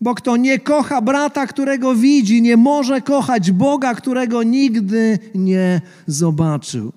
Bo 0.00 0.14
kto 0.14 0.36
nie 0.36 0.58
kocha 0.58 1.02
brata, 1.02 1.46
którego 1.46 1.94
widzi, 1.94 2.42
nie 2.42 2.56
może 2.56 3.00
kochać 3.00 3.52
Boga, 3.52 3.94
którego 3.94 4.42
nigdy 4.42 5.18
nie 5.34 5.80
zobaczył. 6.06 6.92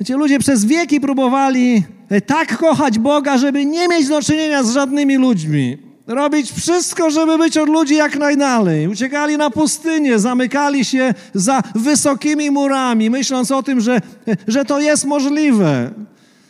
Wiecie, 0.00 0.16
ludzie 0.16 0.38
przez 0.38 0.64
wieki 0.64 1.00
próbowali 1.00 1.82
e, 2.08 2.20
tak 2.20 2.58
kochać 2.58 2.98
Boga, 2.98 3.38
żeby 3.38 3.66
nie 3.66 3.88
mieć 3.88 4.08
do 4.08 4.22
czynienia 4.22 4.62
z 4.62 4.72
żadnymi 4.72 5.16
ludźmi. 5.16 5.78
Robić 6.06 6.52
wszystko, 6.52 7.10
żeby 7.10 7.38
być 7.38 7.56
od 7.58 7.68
ludzi 7.68 7.94
jak 7.94 8.16
najdalej. 8.16 8.88
Uciekali 8.88 9.36
na 9.36 9.50
pustynię, 9.50 10.18
zamykali 10.18 10.84
się 10.84 11.14
za 11.34 11.62
wysokimi 11.74 12.50
murami, 12.50 13.10
myśląc 13.10 13.50
o 13.50 13.62
tym, 13.62 13.80
że, 13.80 13.96
e, 13.96 14.00
że 14.46 14.64
to 14.64 14.80
jest 14.80 15.04
możliwe 15.04 15.90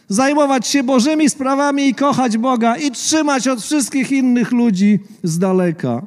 zajmować 0.08 0.66
się 0.66 0.82
Bożymi 0.82 1.30
sprawami 1.30 1.88
i 1.88 1.94
kochać 1.94 2.38
Boga 2.38 2.76
i 2.76 2.90
trzymać 2.90 3.48
od 3.48 3.62
wszystkich 3.62 4.12
innych 4.12 4.52
ludzi 4.52 4.98
z 5.22 5.38
daleka. 5.38 6.06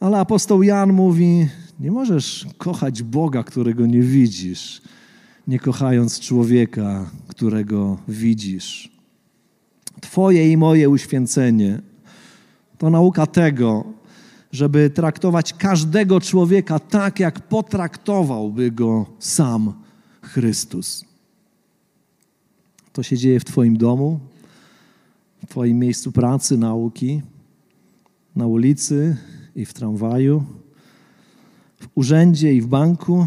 Ale 0.00 0.18
apostoł 0.18 0.62
Jan 0.62 0.92
mówi: 0.92 1.48
Nie 1.80 1.90
możesz 1.90 2.46
kochać 2.58 3.02
Boga, 3.02 3.42
którego 3.42 3.86
nie 3.86 4.00
widzisz. 4.00 4.82
nie 5.46 5.58
kochając 5.58 6.20
człowieka, 6.20 7.10
którego 7.28 7.98
widzisz. 8.08 8.90
Twoje 10.00 10.52
i 10.52 10.56
moje 10.56 10.88
uświęcenie 10.88 11.80
to 12.78 12.90
nauka 12.90 13.26
tego, 13.26 13.84
żeby 14.52 14.90
traktować 14.90 15.52
każdego 15.52 16.20
człowieka 16.20 16.78
tak, 16.78 17.20
jak 17.20 17.40
potraktowałby 17.40 18.70
go 18.70 19.06
sam 19.18 19.72
Chrystus. 20.22 21.04
To 22.96 23.02
się 23.02 23.16
dzieje 23.16 23.40
w 23.40 23.44
Twoim 23.44 23.76
domu, 23.76 24.20
w 25.44 25.46
Twoim 25.50 25.78
miejscu 25.78 26.12
pracy, 26.12 26.58
nauki, 26.58 27.22
na 28.36 28.46
ulicy 28.46 29.16
i 29.56 29.64
w 29.64 29.74
tramwaju, 29.74 30.44
w 31.80 31.88
urzędzie 31.94 32.54
i 32.54 32.60
w 32.60 32.66
banku, 32.66 33.26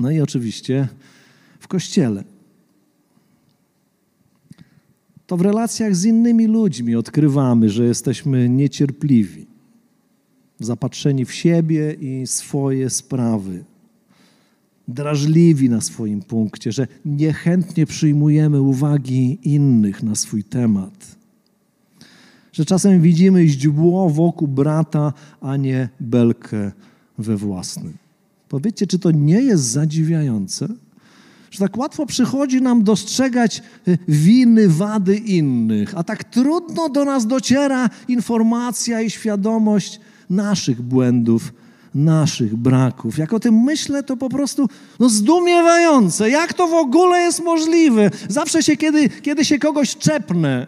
no 0.00 0.10
i 0.10 0.20
oczywiście 0.20 0.88
w 1.60 1.68
kościele. 1.68 2.24
To 5.26 5.36
w 5.36 5.40
relacjach 5.40 5.96
z 5.96 6.04
innymi 6.04 6.46
ludźmi 6.46 6.96
odkrywamy, 6.96 7.70
że 7.70 7.84
jesteśmy 7.84 8.48
niecierpliwi, 8.48 9.46
zapatrzeni 10.60 11.24
w 11.24 11.32
siebie 11.32 11.92
i 11.92 12.26
swoje 12.26 12.90
sprawy, 12.90 13.64
drażliwi 14.88 15.70
na 15.70 15.80
swoim 15.80 16.22
punkcie, 16.22 16.72
że 16.72 16.86
niechętnie 17.04 17.86
przyjmujemy 17.86 18.60
uwagi 18.60 19.38
innych 19.42 20.02
na 20.02 20.14
swój 20.14 20.44
temat. 20.44 21.16
Że 22.52 22.64
czasem 22.64 23.02
widzimy 23.02 23.48
źdźbło 23.48 24.10
wokół 24.10 24.48
brata, 24.48 25.12
a 25.40 25.56
nie 25.56 25.88
belkę 26.00 26.72
we 27.18 27.36
własnym. 27.36 27.96
Powiedzcie, 28.48 28.86
czy 28.86 28.98
to 28.98 29.10
nie 29.10 29.40
jest 29.40 29.64
zadziwiające? 29.64 30.68
Że 31.50 31.58
tak 31.58 31.76
łatwo 31.76 32.06
przychodzi 32.06 32.62
nam 32.62 32.84
dostrzegać 32.84 33.62
y, 33.88 33.98
winy, 34.08 34.68
wady 34.68 35.16
innych, 35.16 35.98
a 35.98 36.04
tak 36.04 36.24
trudno 36.24 36.88
do 36.88 37.04
nas 37.04 37.26
dociera 37.26 37.90
informacja 38.08 39.02
i 39.02 39.10
świadomość 39.10 40.00
naszych 40.30 40.82
błędów, 40.82 41.52
naszych 41.94 42.56
braków. 42.56 43.18
Jak 43.18 43.32
o 43.32 43.40
tym 43.40 43.54
myślę, 43.54 44.02
to 44.02 44.16
po 44.16 44.28
prostu 44.28 44.68
no, 45.00 45.08
zdumiewające. 45.08 46.30
Jak 46.30 46.54
to 46.54 46.68
w 46.68 46.74
ogóle 46.74 47.18
jest 47.18 47.40
możliwe? 47.40 48.10
Zawsze 48.28 48.62
się, 48.62 48.76
kiedy, 48.76 49.08
kiedy 49.08 49.44
się 49.44 49.58
kogoś 49.58 49.96
czepnę, 49.96 50.66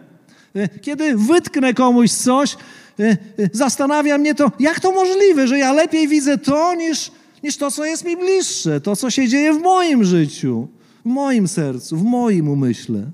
y, 0.55 0.69
kiedy 0.81 1.17
wytknę 1.17 1.73
komuś 1.73 2.11
coś, 2.11 2.57
y, 2.99 3.17
zastanawia 3.53 4.17
mnie 4.17 4.35
to, 4.35 4.51
jak 4.59 4.79
to 4.79 4.91
możliwe, 4.91 5.47
że 5.47 5.57
ja 5.57 5.73
lepiej 5.73 6.07
widzę 6.07 6.37
to 6.37 6.75
niż 6.75 7.11
niż 7.43 7.57
to, 7.57 7.71
co 7.71 7.85
jest 7.85 8.05
mi 8.05 8.17
bliższe, 8.17 8.81
to, 8.81 8.95
co 8.95 9.09
się 9.09 9.27
dzieje 9.27 9.53
w 9.53 9.61
moim 9.61 10.03
życiu, 10.03 10.67
w 11.05 11.09
moim 11.09 11.47
sercu, 11.47 11.97
w 11.97 12.03
moim 12.03 12.49
umyśle. 12.49 13.11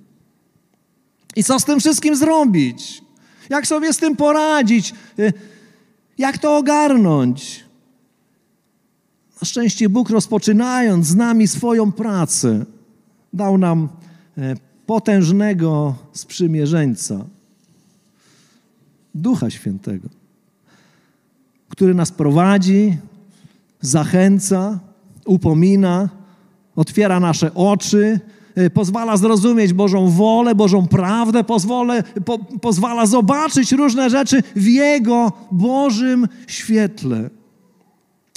I 1.35 1.43
co 1.43 1.59
z 1.59 1.65
tym 1.65 1.79
wszystkim 1.79 2.15
zrobić? 2.15 3.01
Jak 3.49 3.67
sobie 3.67 3.93
z 3.93 3.97
tym 3.97 4.15
poradzić? 4.15 4.93
Y, 5.19 5.33
jak 6.17 6.37
to 6.37 6.57
ogarnąć? 6.57 7.66
Na 9.41 9.45
szczęście 9.45 9.89
Bóg, 9.89 10.09
rozpoczynając 10.09 11.07
z 11.07 11.15
nami 11.15 11.47
swoją 11.47 11.91
pracę, 11.91 12.65
dał 13.33 13.57
nam 13.57 13.89
e, 14.37 14.55
potężnego 14.85 15.95
sprzymierzeńca, 16.13 17.25
Ducha 19.15 19.49
Świętego, 19.49 20.09
który 21.69 21.93
nas 21.93 22.11
prowadzi, 22.11 22.97
zachęca, 23.81 24.79
upomina, 25.25 26.09
otwiera 26.75 27.19
nasze 27.19 27.53
oczy, 27.53 28.19
y, 28.57 28.69
pozwala 28.69 29.17
zrozumieć 29.17 29.73
Bożą 29.73 30.09
wolę, 30.09 30.55
Bożą 30.55 30.87
prawdę, 30.87 31.43
pozwolę, 31.43 32.03
po, 32.25 32.37
pozwala 32.37 33.05
zobaczyć 33.05 33.71
różne 33.71 34.09
rzeczy 34.09 34.43
w 34.55 34.65
Jego 34.65 35.31
Bożym 35.51 36.27
świetle. 36.47 37.29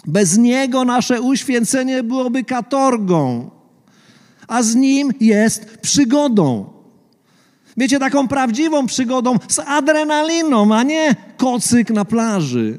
Bez 0.06 0.38
Niego 0.38 0.84
nasze 0.84 1.20
uświęcenie 1.20 2.02
byłoby 2.02 2.44
katorgą, 2.44 3.50
a 4.48 4.62
z 4.62 4.74
Nim 4.74 5.12
jest 5.20 5.78
przygodą. 5.82 6.64
Wiecie, 7.76 7.98
taką 7.98 8.28
prawdziwą 8.28 8.86
przygodą 8.86 9.36
z 9.48 9.58
adrenaliną, 9.58 10.74
a 10.74 10.82
nie 10.82 11.16
kocyk 11.36 11.90
na 11.90 12.04
plaży 12.04 12.78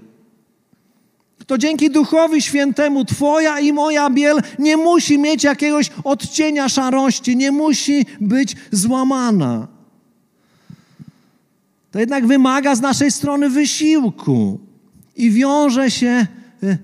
to 1.52 1.58
dzięki 1.58 1.90
Duchowi 1.90 2.42
Świętemu 2.42 3.06
Twoja 3.06 3.60
i 3.60 3.74
moja 3.74 4.10
biel 4.10 4.42
nie 4.60 4.78
musi 4.78 5.20
mieć 5.20 5.44
jakiegoś 5.44 5.90
odcienia 6.04 6.70
szarości, 6.70 7.38
nie 7.38 7.52
musi 7.52 8.06
być 8.22 8.56
złamana. 8.72 9.68
To 11.92 12.00
jednak 12.00 12.28
wymaga 12.28 12.76
z 12.76 12.82
naszej 12.82 13.12
strony 13.12 13.50
wysiłku 13.50 14.60
i 15.16 15.32
wiąże 15.32 15.92
się 15.92 16.28
e, 16.64 16.78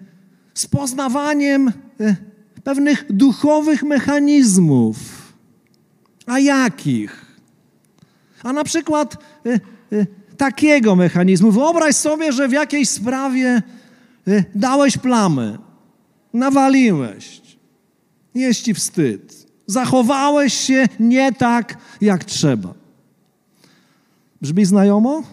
z 0.58 0.68
poznawaniem 0.68 1.72
e, 2.00 2.16
pewnych 2.64 3.06
duchowych 3.10 3.84
mechanizmów. 3.84 4.98
A 6.26 6.40
jakich? 6.40 7.26
A 8.44 8.54
na 8.54 8.64
przykład 8.64 9.18
e, 9.46 10.06
takiego 10.38 10.96
mechanizmu. 10.96 11.52
Wyobraź 11.52 11.96
sobie, 11.96 12.32
że 12.32 12.48
w 12.48 12.52
jakiejś 12.52 12.90
sprawie 12.90 13.62
Y, 14.28 14.44
dałeś 14.56 14.98
plamę, 14.98 15.58
nawaliłeś, 16.34 17.42
jest 18.36 18.62
ci 18.62 18.74
wstyd. 18.74 19.48
Zachowałeś 19.68 20.54
się 20.54 20.86
nie 21.00 21.34
tak, 21.34 21.78
jak 22.02 22.24
trzeba. 22.24 22.74
Brzmi 24.42 24.66
znajomo? 24.66 25.24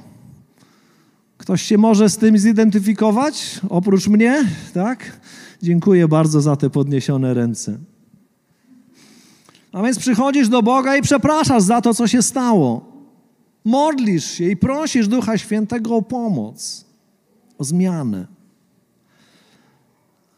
Ktoś 1.44 1.62
się 1.62 1.78
może 1.78 2.08
z 2.08 2.16
tym 2.16 2.38
zidentyfikować, 2.38 3.60
oprócz 3.68 4.08
mnie, 4.08 4.44
tak? 4.74 5.20
Dziękuję 5.62 6.08
bardzo 6.08 6.40
za 6.40 6.56
te 6.56 6.70
podniesione 6.70 7.34
ręce. 7.34 7.78
A 9.72 9.82
więc 9.82 9.98
przychodzisz 9.98 10.48
do 10.48 10.62
Boga 10.62 10.96
i 10.96 11.02
przepraszasz 11.02 11.62
za 11.62 11.80
to, 11.80 11.94
co 11.94 12.06
się 12.06 12.22
stało. 12.22 12.92
Modlisz 13.64 14.24
się 14.24 14.44
i 14.44 14.56
prosisz 14.56 15.08
Ducha 15.08 15.38
Świętego 15.38 15.96
o 15.96 16.02
pomoc, 16.02 16.84
o 17.58 17.64
zmianę 17.64 18.26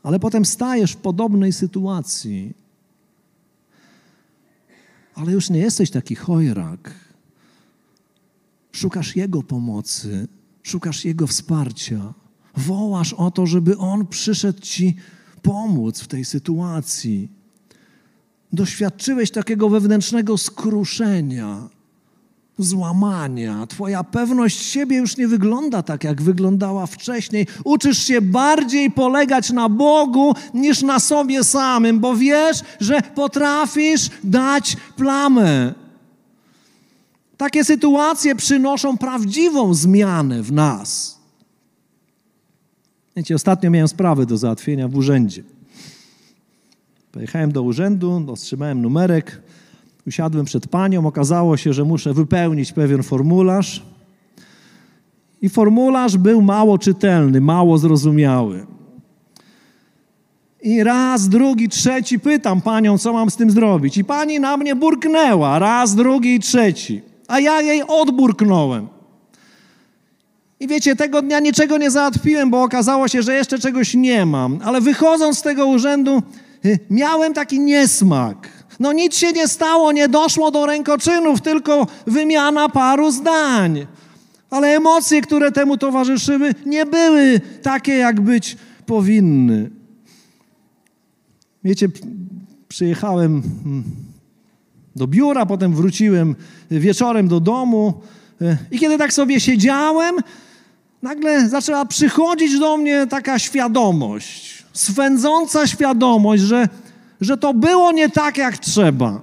ale 0.07 0.19
potem 0.19 0.45
stajesz 0.45 0.93
w 0.93 0.97
podobnej 0.97 1.53
sytuacji, 1.53 2.55
ale 5.15 5.33
już 5.33 5.51
nie 5.51 5.59
jesteś 5.59 5.91
taki 5.91 6.15
chojrak. 6.15 6.95
Szukasz 8.73 9.17
Jego 9.17 9.43
pomocy, 9.43 10.29
szukasz 10.67 11.05
Jego 11.05 11.27
wsparcia. 11.27 12.15
Wołasz 12.57 13.13
o 13.13 13.31
to, 13.31 13.47
żeby 13.47 13.79
On 13.79 14.07
przyszedł 14.07 14.61
Ci 14.61 14.97
pomóc 15.43 16.01
w 16.01 16.09
tej 16.09 16.25
sytuacji. 16.25 17.29
Doświadczyłeś 18.53 19.31
takiego 19.31 19.69
wewnętrznego 19.69 20.39
skruszenia, 20.39 21.69
złamania. 22.59 23.67
Twoja 23.67 24.05
pewność 24.05 24.63
siebie 24.63 24.97
już 24.97 25.17
nie 25.17 25.29
wygląda 25.29 25.83
tak, 25.83 26.05
jak 26.05 26.23
wyglądała 26.23 26.87
wcześniej. 26.87 27.47
Uczysz 27.65 27.99
się 27.99 28.21
bardziej 28.21 28.91
polegać 28.91 29.51
na 29.51 29.69
Bogu 29.69 30.35
niż 30.55 30.83
na 30.83 31.01
sobie 31.01 31.45
samym, 31.45 32.01
bo 32.01 32.17
wiesz, 32.17 32.63
że 32.81 33.03
potrafisz 33.03 34.11
dać 34.25 34.77
plamę. 34.97 35.86
Takie 37.37 37.65
sytuacje 37.65 38.35
przynoszą 38.35 38.99
prawdziwą 38.99 39.75
zmianę 39.75 40.43
w 40.43 40.53
nas. 40.53 41.19
Wiecie, 43.17 43.35
ostatnio 43.35 43.71
miałem 43.71 43.89
sprawę 43.89 44.27
do 44.27 44.37
załatwienia 44.37 44.89
w 44.89 44.97
urzędzie. 44.97 45.43
Pojechałem 47.13 47.53
do 47.53 47.63
urzędu, 47.63 48.25
otrzymałem 48.29 48.83
numerek, 48.83 49.41
Usiadłem 50.07 50.45
przed 50.45 50.69
panią, 50.69 51.07
okazało 51.07 51.57
się, 51.57 51.73
że 51.73 51.85
muszę 51.85 52.15
wypełnić 52.15 52.73
pewien 52.73 53.03
formularz. 53.03 53.83
I 55.43 55.49
formularz 55.49 56.17
był 56.17 56.43
mało 56.43 56.79
czytelny, 56.79 57.41
mało 57.41 57.79
zrozumiały. 57.79 58.67
I 60.63 60.83
raz, 60.85 61.29
drugi, 61.29 61.69
trzeci 61.69 62.21
pytam 62.21 62.61
panią, 62.61 62.99
co 62.99 63.13
mam 63.13 63.31
z 63.31 63.37
tym 63.37 63.51
zrobić. 63.51 63.97
I 63.97 64.05
pani 64.05 64.41
na 64.41 64.57
mnie 64.57 64.77
burknęła, 64.77 65.59
raz, 65.59 65.95
drugi 65.95 66.35
i 66.35 66.41
trzeci. 66.41 67.03
A 67.29 67.41
ja 67.41 67.61
jej 67.61 67.83
odburknąłem. 67.83 68.89
I 70.61 70.69
wiecie, 70.69 70.97
tego 70.97 71.23
dnia 71.23 71.41
niczego 71.41 71.79
nie 71.79 71.91
załatwiłem, 71.91 72.51
bo 72.51 72.63
okazało 72.63 73.09
się, 73.09 73.23
że 73.23 73.35
jeszcze 73.35 73.59
czegoś 73.59 73.95
nie 73.95 74.27
mam. 74.27 74.59
Ale 74.65 74.81
wychodząc 74.81 75.39
z 75.39 75.43
tego 75.43 75.67
urzędu, 75.67 76.23
y, 76.65 76.79
miałem 76.91 77.35
taki 77.35 77.61
niesmak. 77.61 78.49
No 78.81 78.93
nic 78.93 79.17
się 79.17 79.33
nie 79.33 79.49
stało, 79.49 79.93
nie 79.93 80.09
doszło 80.09 80.51
do 80.51 80.67
rękoczynów, 80.67 81.41
tylko 81.41 81.87
wymiana 82.07 82.69
paru 82.69 83.11
zdań. 83.11 83.87
Ale 84.51 84.69
emocje, 84.69 85.23
które 85.23 85.53
temu 85.53 85.77
towarzyszyły, 85.77 86.55
nie 86.67 86.87
były 86.87 87.41
takie, 87.63 87.97
jak 87.97 88.21
być 88.21 88.57
powinny. 88.87 89.71
Wiecie, 91.65 91.89
Przyjechałem 92.69 93.43
mm, 93.65 93.85
do 94.97 95.07
biura, 95.07 95.47
potem 95.47 95.75
wróciłem 95.75 96.35
wieczorem 96.71 97.29
do 97.29 97.41
domu. 97.41 97.95
E, 98.43 98.57
I 98.71 98.79
kiedy 98.79 98.99
tak 98.99 99.13
sobie 99.13 99.41
siedziałem, 99.41 100.17
nagle 101.03 101.49
zaczęła 101.49 101.85
przychodzić 101.85 102.59
do 102.59 102.77
mnie 102.77 103.07
taka 103.07 103.39
świadomość, 103.39 104.65
swędząca 104.73 105.67
świadomość, 105.67 106.43
że, 106.43 106.69
że 107.21 107.37
to 107.37 107.55
było 107.55 107.93
nie 107.93 108.09
tak, 108.09 108.39
jak 108.39 108.59
trzeba. 108.59 109.21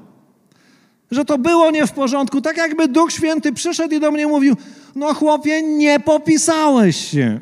Że 1.11 1.25
to 1.25 1.37
było 1.37 1.71
nie 1.71 1.87
w 1.87 1.91
porządku. 1.91 2.41
Tak 2.41 2.57
jakby 2.57 2.87
Duch 2.87 3.11
Święty 3.11 3.53
przyszedł 3.53 3.95
i 3.95 3.99
do 3.99 4.11
mnie 4.11 4.27
mówił: 4.27 4.55
No, 4.95 5.13
chłopie, 5.13 5.63
nie 5.63 5.99
popisałeś 5.99 7.11
się. 7.11 7.39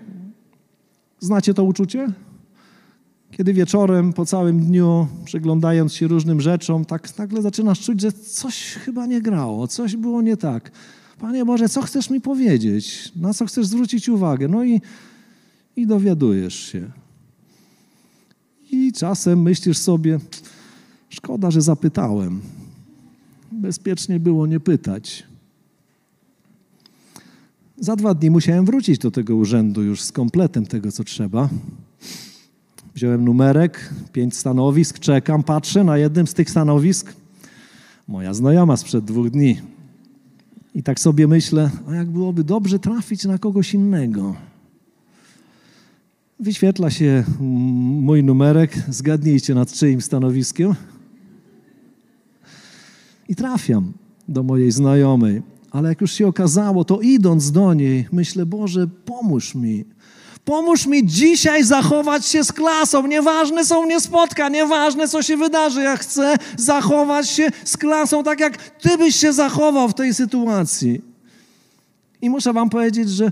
Znacie 1.19 1.53
to 1.53 1.63
uczucie? 1.63 2.07
Kiedy 3.31 3.53
wieczorem, 3.53 4.13
po 4.13 4.25
całym 4.25 4.59
dniu, 4.59 5.07
przyglądając 5.25 5.93
się 5.93 6.07
różnym 6.07 6.41
rzeczom, 6.41 6.85
tak 6.85 7.17
nagle 7.17 7.41
zaczynasz 7.41 7.79
czuć, 7.79 8.01
że 8.01 8.11
coś 8.11 8.73
chyba 8.73 9.05
nie 9.05 9.21
grało, 9.21 9.67
coś 9.67 9.95
było 9.95 10.21
nie 10.21 10.37
tak. 10.37 10.71
Panie 11.19 11.45
Boże, 11.45 11.69
co 11.69 11.81
chcesz 11.81 12.09
mi 12.09 12.21
powiedzieć? 12.21 13.11
Na 13.15 13.33
co 13.33 13.45
chcesz 13.45 13.67
zwrócić 13.67 14.09
uwagę? 14.09 14.47
No 14.47 14.63
i, 14.63 14.81
i 15.75 15.87
dowiadujesz 15.87 16.55
się. 16.55 16.91
I 18.71 18.93
czasem 18.93 19.41
myślisz 19.41 19.77
sobie, 19.77 20.19
szkoda, 21.09 21.51
że 21.51 21.61
zapytałem. 21.61 22.41
Bezpiecznie 23.51 24.19
było 24.19 24.47
nie 24.47 24.59
pytać. 24.59 25.23
Za 27.77 27.95
dwa 27.95 28.13
dni 28.13 28.29
musiałem 28.29 28.65
wrócić 28.65 28.97
do 28.97 29.11
tego 29.11 29.35
urzędu 29.35 29.83
już 29.83 30.01
z 30.01 30.11
kompletem 30.11 30.65
tego, 30.65 30.91
co 30.91 31.03
trzeba. 31.03 31.49
Wziąłem 32.95 33.25
numerek, 33.25 33.93
pięć 34.13 34.37
stanowisk, 34.37 34.99
czekam, 34.99 35.43
patrzę 35.43 35.83
na 35.83 35.97
jednym 35.97 36.27
z 36.27 36.33
tych 36.33 36.49
stanowisk. 36.49 37.13
Moja 38.07 38.33
znajoma 38.33 38.77
sprzed 38.77 39.05
dwóch 39.05 39.29
dni. 39.29 39.61
I 40.75 40.83
tak 40.83 40.99
sobie 40.99 41.27
myślę, 41.27 41.71
a 41.89 41.95
jak 41.95 42.09
byłoby 42.09 42.43
dobrze 42.43 42.79
trafić 42.79 43.25
na 43.25 43.37
kogoś 43.37 43.73
innego. 43.73 44.35
Wyświetla 46.39 46.89
się 46.89 47.23
mój 48.01 48.23
numerek, 48.23 48.83
zgadnijcie 48.89 49.55
nad 49.55 49.71
czyim 49.73 50.01
stanowiskiem. 50.01 50.75
I 53.29 53.35
trafiam 53.35 53.93
do 54.27 54.43
mojej 54.43 54.71
znajomej. 54.71 55.41
Ale 55.71 55.89
jak 55.89 56.01
już 56.01 56.11
się 56.11 56.27
okazało, 56.27 56.85
to 56.85 57.01
idąc 57.01 57.51
do 57.51 57.73
niej, 57.73 58.07
myślę, 58.11 58.45
Boże, 58.45 58.87
pomóż 59.05 59.55
mi. 59.55 59.85
Pomóż 60.45 60.87
mi 60.87 61.05
dzisiaj 61.05 61.63
zachować 61.63 62.25
się 62.25 62.43
z 62.43 62.51
klasą. 62.51 63.07
Nieważne 63.07 63.65
są 63.65 63.85
mnie 63.85 63.99
spotka, 63.99 64.49
nieważne 64.49 65.07
co 65.07 65.21
się 65.21 65.37
wydarzy. 65.37 65.81
Ja 65.81 65.97
chcę 65.97 66.35
zachować 66.57 67.29
się 67.29 67.49
z 67.65 67.77
klasą 67.77 68.23
tak, 68.23 68.39
jak 68.39 68.57
Ty 68.57 68.97
byś 68.97 69.15
się 69.15 69.33
zachował 69.33 69.89
w 69.89 69.93
tej 69.93 70.13
sytuacji. 70.13 71.01
I 72.21 72.29
muszę 72.29 72.53
Wam 72.53 72.69
powiedzieć, 72.69 73.09
że, 73.09 73.31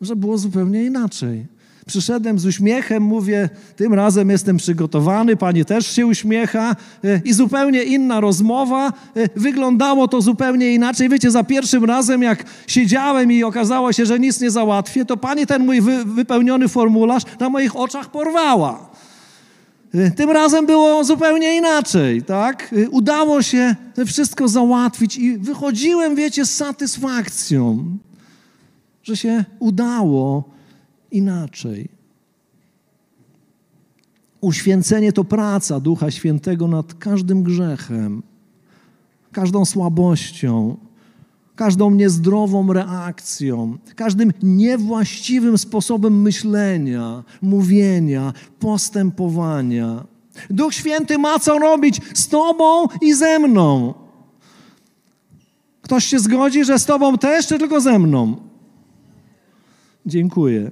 że 0.00 0.16
było 0.16 0.38
zupełnie 0.38 0.84
inaczej. 0.84 1.46
Przyszedłem 1.86 2.38
z 2.38 2.46
uśmiechem, 2.46 3.02
mówię, 3.02 3.48
tym 3.76 3.94
razem 3.94 4.30
jestem 4.30 4.56
przygotowany, 4.56 5.36
pani 5.36 5.64
też 5.64 5.86
się 5.86 6.06
uśmiecha 6.06 6.76
e, 7.04 7.20
i 7.24 7.32
zupełnie 7.32 7.82
inna 7.82 8.20
rozmowa. 8.20 8.92
E, 9.16 9.28
wyglądało 9.36 10.08
to 10.08 10.20
zupełnie 10.22 10.74
inaczej. 10.74 11.08
Wiecie, 11.08 11.30
za 11.30 11.44
pierwszym 11.44 11.84
razem, 11.84 12.22
jak 12.22 12.44
siedziałem 12.66 13.32
i 13.32 13.44
okazało 13.44 13.92
się, 13.92 14.06
że 14.06 14.18
nic 14.18 14.40
nie 14.40 14.50
załatwię, 14.50 15.04
to 15.04 15.16
pani 15.16 15.46
ten 15.46 15.66
mój 15.66 15.80
wy, 15.80 16.04
wypełniony 16.04 16.68
formularz 16.68 17.22
na 17.40 17.48
moich 17.48 17.76
oczach 17.76 18.10
porwała. 18.10 18.90
E, 19.94 20.10
tym 20.10 20.30
razem 20.30 20.66
było 20.66 21.04
zupełnie 21.04 21.56
inaczej, 21.56 22.22
tak? 22.22 22.74
Udało 22.90 23.42
się 23.42 23.76
wszystko 24.06 24.48
załatwić 24.48 25.16
i 25.16 25.38
wychodziłem, 25.38 26.14
wiecie, 26.14 26.46
z 26.46 26.56
satysfakcją, 26.56 27.84
że 29.02 29.16
się 29.16 29.44
udało 29.58 30.52
inaczej. 31.12 31.88
Uświęcenie 34.40 35.12
to 35.12 35.24
praca 35.24 35.80
Ducha 35.80 36.10
Świętego 36.10 36.68
nad 36.68 36.94
każdym 36.94 37.42
grzechem, 37.42 38.22
każdą 39.32 39.64
słabością, 39.64 40.76
każdą 41.56 41.90
niezdrową 41.90 42.72
reakcją, 42.72 43.78
każdym 43.96 44.32
niewłaściwym 44.42 45.58
sposobem 45.58 46.22
myślenia, 46.22 47.24
mówienia, 47.42 48.32
postępowania. 48.58 50.04
Duch 50.50 50.74
Święty 50.74 51.18
ma 51.18 51.38
co 51.38 51.58
robić 51.58 52.00
z 52.14 52.28
Tobą 52.28 52.86
i 53.02 53.14
ze 53.14 53.38
mną. 53.38 53.94
Ktoś 55.82 56.04
się 56.04 56.18
zgodzi, 56.18 56.64
że 56.64 56.78
z 56.78 56.86
Tobą 56.86 57.18
też, 57.18 57.46
czy 57.46 57.58
tylko 57.58 57.80
ze 57.80 57.98
mną? 57.98 58.36
Dziękuję. 60.06 60.70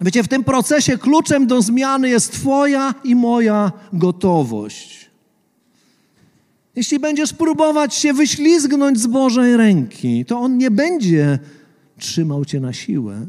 Wiecie, 0.00 0.22
w 0.22 0.28
tym 0.28 0.44
procesie 0.44 0.98
kluczem 0.98 1.46
do 1.46 1.62
zmiany 1.62 2.08
jest 2.08 2.32
Twoja 2.32 2.94
i 3.04 3.14
moja 3.14 3.72
gotowość. 3.92 5.10
Jeśli 6.76 6.98
będziesz 6.98 7.32
próbować 7.32 7.94
się 7.94 8.12
wyślizgnąć 8.12 9.00
z 9.00 9.06
Bożej 9.06 9.56
ręki, 9.56 10.24
to 10.24 10.38
On 10.38 10.58
nie 10.58 10.70
będzie 10.70 11.38
trzymał 11.98 12.44
Cię 12.44 12.60
na 12.60 12.72
siłę. 12.72 13.26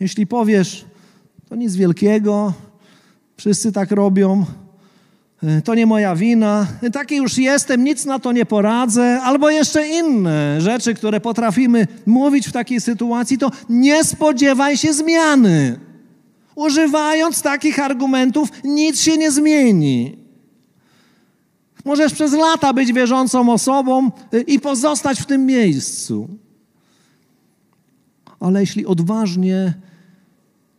Jeśli 0.00 0.26
powiesz, 0.26 0.84
to 1.48 1.56
nic 1.56 1.76
wielkiego, 1.76 2.52
wszyscy 3.36 3.72
tak 3.72 3.90
robią, 3.90 4.46
to 5.64 5.74
nie 5.74 5.86
moja 5.86 6.16
wina, 6.16 6.66
e, 6.82 6.90
taki 6.90 7.16
już 7.16 7.38
jestem, 7.38 7.84
nic 7.84 8.04
na 8.04 8.18
to 8.18 8.32
nie 8.32 8.46
poradzę, 8.46 9.20
albo 9.22 9.50
jeszcze 9.50 9.88
inne 9.88 10.60
rzeczy, 10.60 10.94
które 10.94 11.20
potrafimy 11.20 11.86
mówić 12.06 12.48
w 12.48 12.52
takiej 12.52 12.80
sytuacji, 12.80 13.38
to 13.38 13.50
nie 13.68 14.04
spodziewaj 14.04 14.76
się 14.76 14.92
zmiany. 14.92 15.78
Używając 16.54 17.42
takich 17.42 17.78
argumentów, 17.78 18.48
nic 18.64 19.00
się 19.00 19.16
nie 19.16 19.30
zmieni. 19.30 20.18
Możesz 21.84 22.12
przez 22.14 22.32
lata 22.32 22.72
być 22.72 22.92
wierzącą 22.92 23.52
osobą 23.52 24.10
e, 24.32 24.40
i 24.40 24.60
pozostać 24.60 25.20
w 25.20 25.26
tym 25.26 25.46
miejscu. 25.46 26.28
Ale 28.40 28.60
jeśli 28.60 28.86
odważnie 28.86 29.74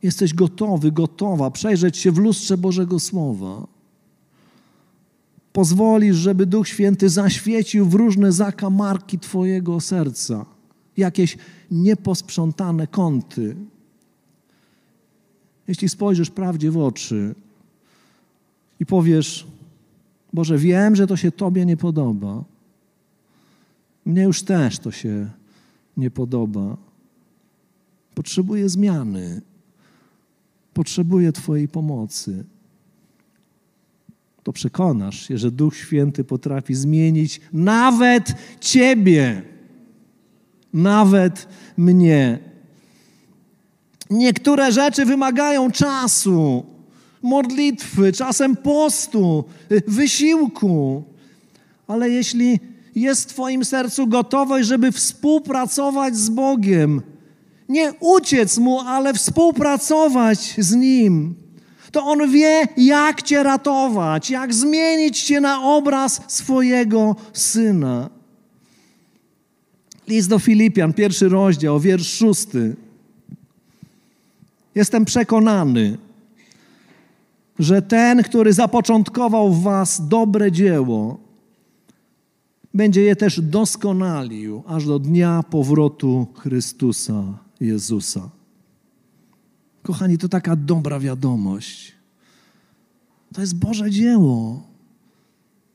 jesteś 0.03 0.33
gotowy, 0.33 0.91
gotowa 0.91 1.51
przejrzeć 1.51 1.97
się 1.97 2.11
w 2.11 2.17
lustrze 2.17 2.57
Bożego 2.57 2.99
Słowa, 2.99 3.76
pozwolisz, 5.57 6.17
żeby 6.17 6.45
Duch 6.45 6.67
Święty 6.67 7.09
zaświecił 7.09 7.85
w 7.85 7.93
różne 7.93 8.31
zakamarki 8.31 9.19
Twojego 9.19 9.79
serca, 9.79 10.45
jakieś 10.97 11.37
nieposprzątane 11.71 12.87
kąty. 12.87 13.55
Jeśli 15.67 15.89
spojrzysz 15.89 16.29
prawdzie 16.29 16.71
w 16.71 16.77
oczy 16.77 17.35
i 18.79 18.85
powiesz, 18.85 19.47
Boże, 20.33 20.57
wiem, 20.57 20.95
że 20.95 21.07
to 21.07 21.17
się 21.17 21.31
Tobie 21.31 21.65
nie 21.65 21.77
podoba. 21.77 22.43
Mnie 24.05 24.23
już 24.23 24.43
też 24.43 24.79
to 24.79 24.91
się 24.91 25.29
nie 25.97 26.11
podoba. 26.11 26.77
Potrzebuję 28.15 28.69
zmiany. 28.69 29.41
Potrzebuję 30.73 31.31
Twojej 31.31 31.67
pomocy 31.67 32.45
to 34.47 34.53
przekonasz 34.53 35.27
się, 35.27 35.37
że 35.37 35.51
Duch 35.51 35.75
Święty 35.75 36.23
potrafi 36.23 36.75
zmienić 36.75 37.41
nawet 37.53 38.33
Ciebie, 38.61 39.41
nawet 40.73 41.47
mnie. 41.77 42.39
Niektóre 44.09 44.71
rzeczy 44.71 45.05
wymagają 45.05 45.71
czasu, 45.71 46.65
modlitwy, 47.21 48.11
czasem 48.11 48.55
postu, 48.55 49.43
wysiłku, 49.87 51.03
ale 51.87 52.09
jeśli 52.09 52.59
jest 52.95 53.23
w 53.23 53.33
Twoim 53.33 53.65
sercu 53.65 54.07
gotowość, 54.07 54.67
żeby 54.67 54.91
współpracować 54.91 56.17
z 56.17 56.29
Bogiem, 56.29 57.01
nie 57.69 57.93
uciec 57.99 58.57
Mu, 58.57 58.79
ale 58.79 59.13
współpracować 59.13 60.55
z 60.57 60.75
Nim, 60.75 61.46
to 61.91 62.05
On 62.05 62.31
wie, 62.31 62.67
jak 62.77 63.21
Cię 63.21 63.43
ratować, 63.43 64.29
jak 64.29 64.53
zmienić 64.53 65.23
Cię 65.23 65.41
na 65.41 65.63
obraz 65.63 66.21
swojego 66.27 67.15
Syna. 67.33 68.09
List 70.07 70.29
do 70.29 70.39
Filipian, 70.39 70.93
pierwszy 70.93 71.29
rozdział, 71.29 71.79
wiersz 71.79 72.17
szósty. 72.17 72.75
Jestem 74.75 75.05
przekonany, 75.05 75.97
że 77.59 77.81
ten, 77.81 78.23
który 78.23 78.53
zapoczątkował 78.53 79.53
w 79.53 79.63
Was 79.63 80.07
dobre 80.07 80.51
dzieło, 80.51 81.17
będzie 82.73 83.01
je 83.01 83.15
też 83.15 83.41
doskonalił 83.41 84.63
aż 84.67 84.85
do 84.85 84.99
dnia 84.99 85.43
powrotu 85.49 86.27
Chrystusa 86.35 87.23
Jezusa. 87.59 88.36
Kochani, 89.87 90.17
to 90.17 90.29
taka 90.29 90.55
dobra 90.55 90.99
wiadomość. 90.99 91.95
To 93.33 93.41
jest 93.41 93.55
Boże 93.55 93.91
dzieło. 93.91 94.63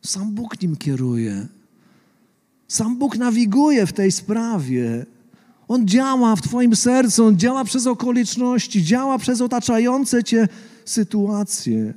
Sam 0.03 0.33
Bóg 0.33 0.63
nim 0.63 0.77
kieruje. 0.77 1.47
Sam 2.69 2.97
Bóg 2.97 3.17
nawiguje 3.17 3.87
w 3.87 3.93
tej 3.93 4.13
sprawie. 4.13 5.07
On 5.69 5.89
działa 5.89 6.37
w 6.37 6.43
Twoim 6.43 6.77
sercu, 6.77 7.25
On 7.25 7.39
działa 7.39 7.65
przez 7.65 7.87
okoliczności, 7.87 8.85
działa 8.85 9.19
przez 9.19 9.41
otaczające 9.41 10.25
Cię 10.25 10.49
sytuacje. 10.85 11.95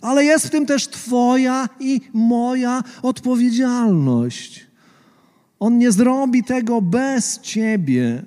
Ale 0.00 0.24
jest 0.24 0.46
w 0.46 0.50
tym 0.50 0.66
też 0.66 0.88
Twoja 0.88 1.68
i 1.80 2.00
moja 2.12 2.82
odpowiedzialność. 3.02 4.66
On 5.60 5.78
nie 5.78 5.92
zrobi 5.92 6.44
tego 6.44 6.82
bez 6.82 7.38
Ciebie. 7.40 8.22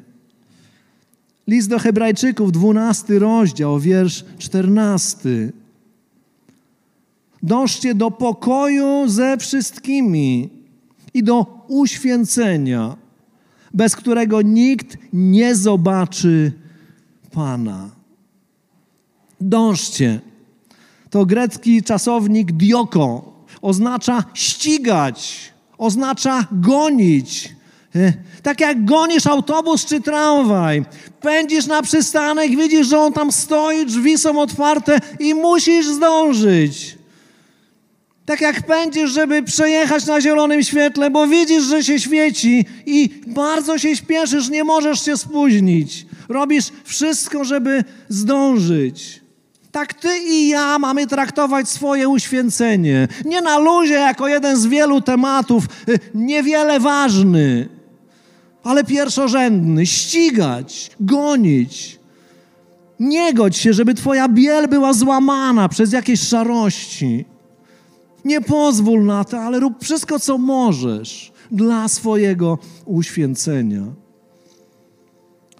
List 1.48 1.70
do 1.70 1.80
Hebrajczyków, 1.80 2.52
12 2.52 3.20
rozdział, 3.20 3.80
wiersz 3.80 4.26
14. 4.38 5.52
Dążcie 7.44 7.96
do 7.96 8.12
pokoju 8.12 9.08
ze 9.08 9.38
wszystkimi 9.38 10.50
i 11.14 11.24
do 11.24 11.66
uświęcenia, 11.68 12.98
bez 13.74 13.96
którego 13.96 14.42
nikt 14.42 14.98
nie 15.14 15.56
zobaczy 15.56 16.52
Pana. 17.32 17.90
Dążcie. 19.42 20.20
To 21.10 21.26
grecki 21.26 21.84
czasownik 21.84 22.52
dioko. 22.52 23.34
Oznacza 23.62 24.24
ścigać, 24.34 25.52
oznacza 25.78 26.48
gonić. 26.52 27.56
E, 27.96 28.14
tak 28.44 28.60
jak 28.60 28.86
gonisz 28.86 29.28
autobus 29.28 29.86
czy 29.86 30.02
tramwaj, 30.02 30.86
pędzisz 31.22 31.66
na 31.66 31.82
przystanek, 31.82 32.50
widzisz, 32.50 32.88
że 32.88 33.00
on 33.00 33.14
tam 33.14 33.32
stoi, 33.32 33.86
drzwi 33.86 34.18
są 34.18 34.40
otwarte 34.40 35.00
i 35.20 35.34
musisz 35.34 35.86
zdążyć. 35.86 36.98
Tak 38.26 38.42
jak 38.42 38.66
pędzisz, 38.66 39.12
żeby 39.12 39.44
przejechać 39.44 40.06
na 40.06 40.22
zielonym 40.22 40.64
świetle, 40.64 41.10
bo 41.10 41.28
widzisz, 41.28 41.64
że 41.64 41.84
się 41.84 42.00
świeci 42.00 42.66
i 42.86 43.10
bardzo 43.28 43.78
się 43.78 43.96
śpieszysz, 43.96 44.50
nie 44.50 44.64
możesz 44.64 45.06
się 45.06 45.18
spóźnić. 45.18 46.06
Robisz 46.30 46.66
wszystko, 46.84 47.44
żeby 47.44 47.84
zdążyć. 48.10 49.22
Tak 49.72 49.94
ty 49.94 50.10
i 50.18 50.48
ja 50.48 50.80
mamy 50.80 51.08
traktować 51.08 51.70
swoje 51.70 52.10
uświęcenie. 52.10 53.08
Nie 53.26 53.42
na 53.42 53.58
luzie, 53.58 53.94
jako 53.94 54.28
jeden 54.28 54.58
z 54.58 54.66
wielu 54.66 55.02
tematów, 55.02 55.64
y, 55.90 56.00
niewiele 56.14 56.80
ważny, 56.80 57.70
ale 58.64 58.84
pierwszorzędny. 58.84 59.86
Ścigać, 59.86 60.92
gonić. 61.00 62.00
Nie 63.00 63.34
godź 63.34 63.58
się, 63.58 63.74
żeby 63.74 63.94
twoja 63.94 64.30
biel 64.30 64.68
była 64.68 64.94
złamana 64.94 65.70
przez 65.70 65.94
jakieś 65.94 66.20
szarości. 66.20 67.26
Nie 68.26 68.42
pozwól 68.42 69.06
na 69.06 69.24
to, 69.24 69.40
ale 69.40 69.60
rób 69.60 69.84
wszystko, 69.84 70.20
co 70.20 70.38
możesz 70.38 71.32
dla 71.52 71.88
swojego 71.88 72.58
uświęcenia. 72.86 73.84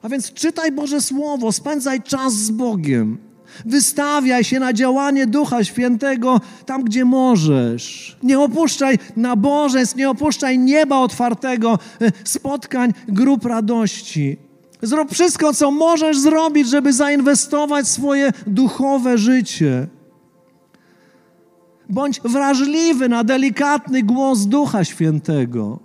A 0.02 0.10
więc 0.10 0.34
czytaj 0.34 0.72
Boże 0.72 1.02
Słowo, 1.02 1.52
spędzaj 1.52 2.02
czas 2.02 2.34
z 2.34 2.52
Bogiem. 2.52 3.18
Wystawiaj 3.66 4.44
się 4.44 4.60
na 4.60 4.74
działanie 4.74 5.28
Ducha 5.28 5.64
Świętego 5.64 6.42
tam, 6.66 6.84
gdzie 6.84 7.06
możesz. 7.06 8.18
Nie 8.24 8.40
opuszczaj 8.40 9.00
nabożeństw, 9.16 9.96
nie 9.96 10.10
opuszczaj 10.10 10.60
nieba 10.60 10.98
otwartego, 10.98 11.80
e, 12.02 12.12
spotkań, 12.24 12.94
grup 13.08 13.46
radości. 13.46 14.38
Zrób 14.82 15.12
wszystko, 15.12 15.54
co 15.54 15.72
możesz 15.72 16.20
zrobić, 16.20 16.70
żeby 16.70 16.94
zainwestować 16.94 17.88
swoje 17.88 18.32
duchowe 18.48 19.18
życie. 19.18 19.88
Bądź 21.90 22.22
wrażliwy 22.22 23.10
na 23.10 23.24
delikatny 23.24 24.04
głos 24.04 24.46
Ducha 24.46 24.84
Świętego. 24.84 25.80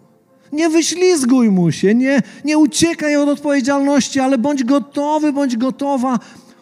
Nie 0.53 0.69
wyślizguj 0.69 1.51
mu 1.51 1.73
się, 1.73 1.95
nie, 1.95 2.23
nie 2.45 2.59
uciekaj 2.59 3.17
od 3.17 3.29
odpowiedzialności, 3.29 4.21
ale 4.21 4.39
bądź 4.39 4.65
gotowy, 4.65 5.33
bądź 5.33 5.57
gotowa 5.57 6.19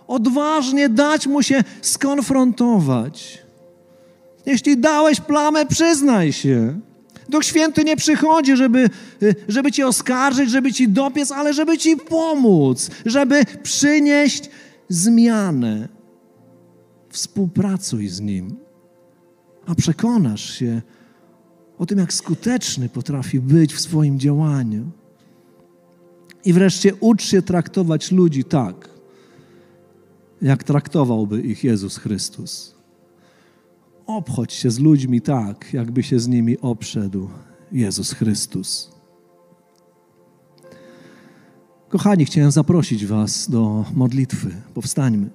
odważnie 0.07 0.89
dać 0.89 1.27
mu 1.27 1.43
się 1.43 1.65
skonfrontować. 1.83 3.43
Jeśli 4.47 4.79
dałeś 4.79 5.21
plamę, 5.21 5.67
przyznaj 5.67 6.33
się. 6.33 6.81
Duch 7.29 7.45
Święty 7.45 7.85
nie 7.85 7.97
przychodzi, 7.97 8.57
żeby, 8.57 8.91
żeby 9.49 9.73
ci 9.73 9.83
oskarżyć, 9.83 10.51
żeby 10.51 10.73
ci 10.73 10.89
dopiec, 10.89 11.33
ale 11.33 11.55
żeby 11.55 11.79
ci 11.79 11.97
pomóc, 11.97 12.91
żeby 13.07 13.45
przynieść 13.63 14.51
zmianę. 14.89 15.89
Współpracuj 17.11 18.09
z 18.09 18.21
Nim 18.21 18.65
a 19.67 19.75
przekonasz 19.75 20.59
się 20.59 20.83
o 21.79 21.87
tym, 21.87 21.99
jak 21.99 22.13
skuteczny 22.13 22.89
potrafi 22.89 23.41
być 23.41 23.75
w 23.75 23.81
swoim 23.81 24.19
działaniu. 24.19 24.91
I 26.45 26.53
wreszcie 26.53 26.95
ucz 26.95 27.23
się 27.23 27.43
traktować 27.43 28.13
ludzi 28.13 28.45
tak, 28.45 28.89
jak 30.45 30.65
traktowałby 30.65 31.43
ich 31.43 31.65
Jezus 31.65 31.97
Chrystus. 31.97 32.75
Obchodź 34.07 34.53
się 34.53 34.71
z 34.71 34.79
ludźmi 34.79 35.21
tak, 35.21 35.73
jakby 35.73 36.03
się 36.03 36.21
z 36.21 36.29
nimi 36.29 36.59
obszedł 36.61 37.29
Jezus 37.73 38.13
Chrystus. 38.13 38.91
Kochani, 41.89 42.25
chciałem 42.25 42.51
zaprosić 42.51 43.07
Was 43.07 43.51
do 43.51 43.85
modlitwy. 43.95 44.51
Powstańmy. 44.75 45.31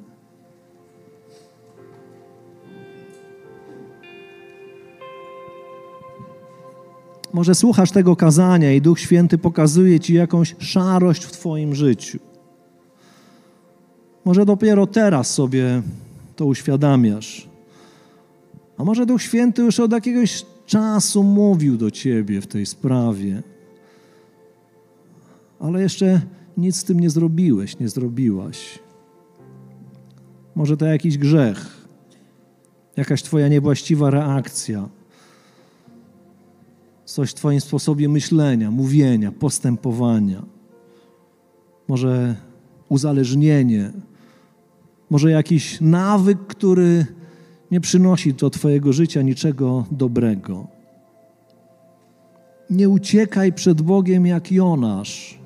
Może 7.34 7.56
słuchasz 7.56 7.92
tego 7.92 8.16
kazania 8.16 8.74
i 8.74 8.82
Duch 8.82 9.00
Święty 9.00 9.38
pokazuje 9.38 10.00
ci 10.00 10.14
jakąś 10.14 10.56
szarość 10.60 11.24
w 11.24 11.32
Twoim 11.32 11.76
życiu. 11.76 12.29
Może 14.26 14.46
dopiero 14.46 14.88
teraz 14.88 15.34
sobie 15.34 15.82
to 16.36 16.46
uświadamiasz. 16.46 17.50
A 18.78 18.84
może 18.84 19.06
Duch 19.06 19.22
Święty 19.22 19.62
już 19.62 19.80
od 19.80 19.92
jakiegoś 19.92 20.46
czasu 20.66 21.24
mówił 21.24 21.78
do 21.78 21.92
Ciebie 21.92 22.42
w 22.42 22.48
tej 22.48 22.66
sprawie, 22.66 23.44
ale 25.60 25.82
jeszcze 25.82 26.22
nic 26.58 26.76
z 26.76 26.84
tym 26.84 27.00
nie 27.00 27.10
zrobiłeś, 27.10 27.80
nie 27.80 27.90
zrobiłaś. 27.90 28.80
Może 30.56 30.78
to 30.78 30.86
jakiś 30.86 31.18
grzech, 31.18 31.88
jakaś 32.98 33.24
Twoja 33.24 33.48
niewłaściwa 33.48 34.10
reakcja 34.10 34.90
coś 37.06 37.32
w 37.32 37.34
Twoim 37.34 37.62
sposobie 37.62 38.10
myślenia, 38.10 38.72
mówienia, 38.72 39.32
postępowania. 39.32 40.46
Może 41.88 42.36
uzależnienie, 42.90 43.92
może 45.10 45.32
jakiś 45.32 45.82
nawyk, 45.82 46.40
który 46.48 47.06
nie 47.72 47.82
przynosi 47.82 48.34
do 48.34 48.50
Twojego 48.50 48.94
życia 48.94 49.22
niczego 49.22 49.86
dobrego. 49.92 50.68
Nie 52.70 52.90
uciekaj 52.90 53.54
przed 53.54 53.82
Bogiem 53.82 54.26
jak 54.26 54.52
Jonasz, 54.52 55.40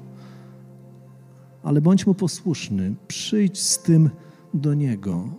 ale 1.63 1.82
bądź 1.82 2.08
mu 2.08 2.13
posłuszny. 2.13 2.95
Przyjdź 3.08 3.62
z 3.62 3.80
tym 3.80 4.10
do 4.54 4.73
Niego. 4.73 5.30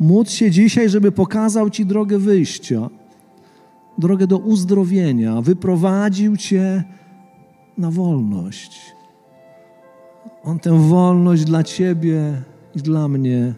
Módl 0.00 0.30
się 0.30 0.50
dzisiaj, 0.50 0.88
żeby 0.88 1.12
pokazał 1.12 1.70
Ci 1.70 1.86
drogę 1.86 2.18
wyjścia 2.18 2.88
drogę 3.98 4.26
do 4.26 4.38
uzdrowienia, 4.38 5.42
wyprowadził 5.42 6.36
Cię 6.36 6.84
na 7.78 7.90
wolność. 7.90 8.96
On 10.44 10.58
tę 10.58 10.88
wolność 10.88 11.44
dla 11.44 11.64
Ciebie 11.64 12.42
i 12.76 12.82
dla 12.82 13.08
mnie 13.08 13.54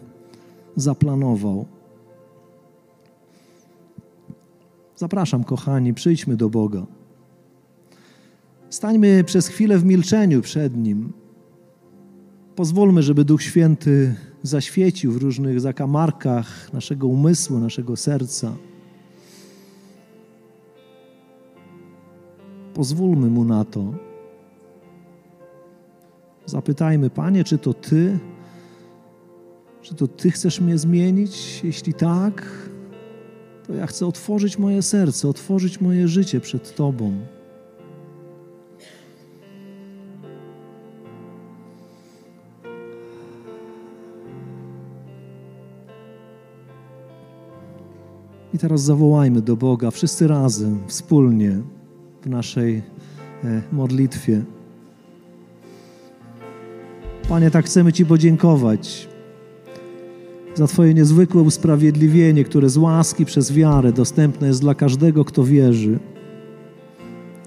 zaplanował. 0.75 1.65
Zapraszam, 4.95 5.43
kochani, 5.43 5.93
przyjdźmy 5.93 6.35
do 6.35 6.49
Boga. 6.49 6.85
Stańmy 8.69 9.23
przez 9.23 9.47
chwilę 9.47 9.77
w 9.77 9.85
milczeniu 9.85 10.41
przed 10.41 10.77
Nim. 10.77 11.13
Pozwólmy, 12.55 13.03
żeby 13.03 13.25
Duch 13.25 13.43
Święty 13.43 14.15
zaświecił 14.43 15.11
w 15.11 15.17
różnych 15.17 15.59
zakamarkach 15.59 16.73
naszego 16.73 17.07
umysłu, 17.07 17.59
naszego 17.59 17.95
serca. 17.95 18.53
Pozwólmy 22.73 23.29
Mu 23.29 23.45
na 23.45 23.65
to. 23.65 23.93
Zapytajmy, 26.45 27.09
Panie, 27.09 27.43
czy 27.43 27.57
to 27.57 27.73
Ty? 27.73 28.19
Czy 29.81 29.95
to 29.95 30.07
Ty 30.07 30.31
chcesz 30.31 30.61
mnie 30.61 30.77
zmienić? 30.77 31.61
Jeśli 31.63 31.93
tak, 31.93 32.59
to 33.67 33.73
ja 33.73 33.87
chcę 33.87 34.05
otworzyć 34.05 34.57
moje 34.57 34.81
serce, 34.81 35.27
otworzyć 35.27 35.81
moje 35.81 36.07
życie 36.07 36.39
przed 36.39 36.75
Tobą. 36.75 37.13
I 48.53 48.57
teraz 48.57 48.81
zawołajmy 48.81 49.41
do 49.41 49.57
Boga 49.57 49.91
wszyscy 49.91 50.27
razem, 50.27 50.79
wspólnie 50.87 51.61
w 52.21 52.29
naszej 52.29 52.81
e, 53.43 53.61
modlitwie. 53.71 54.43
Panie, 57.29 57.51
tak 57.51 57.65
chcemy 57.65 57.93
Ci 57.93 58.05
podziękować 58.05 59.08
za 60.59 60.67
Twoje 60.67 60.93
niezwykłe 60.93 61.41
usprawiedliwienie, 61.41 62.43
które 62.43 62.69
z 62.69 62.77
łaski 62.77 63.25
przez 63.25 63.51
wiarę 63.51 63.93
dostępne 63.93 64.47
jest 64.47 64.61
dla 64.61 64.75
każdego, 64.75 65.25
kto 65.25 65.43
wierzy. 65.43 65.99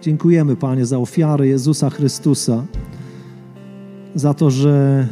Dziękujemy, 0.01 0.57
Panie, 0.57 0.87
za 0.87 0.99
ofiarę 0.99 1.47
Jezusa 1.47 1.91
Chrystusa, 1.91 2.65
za 4.15 4.35
to, 4.35 4.51
że 4.51 5.09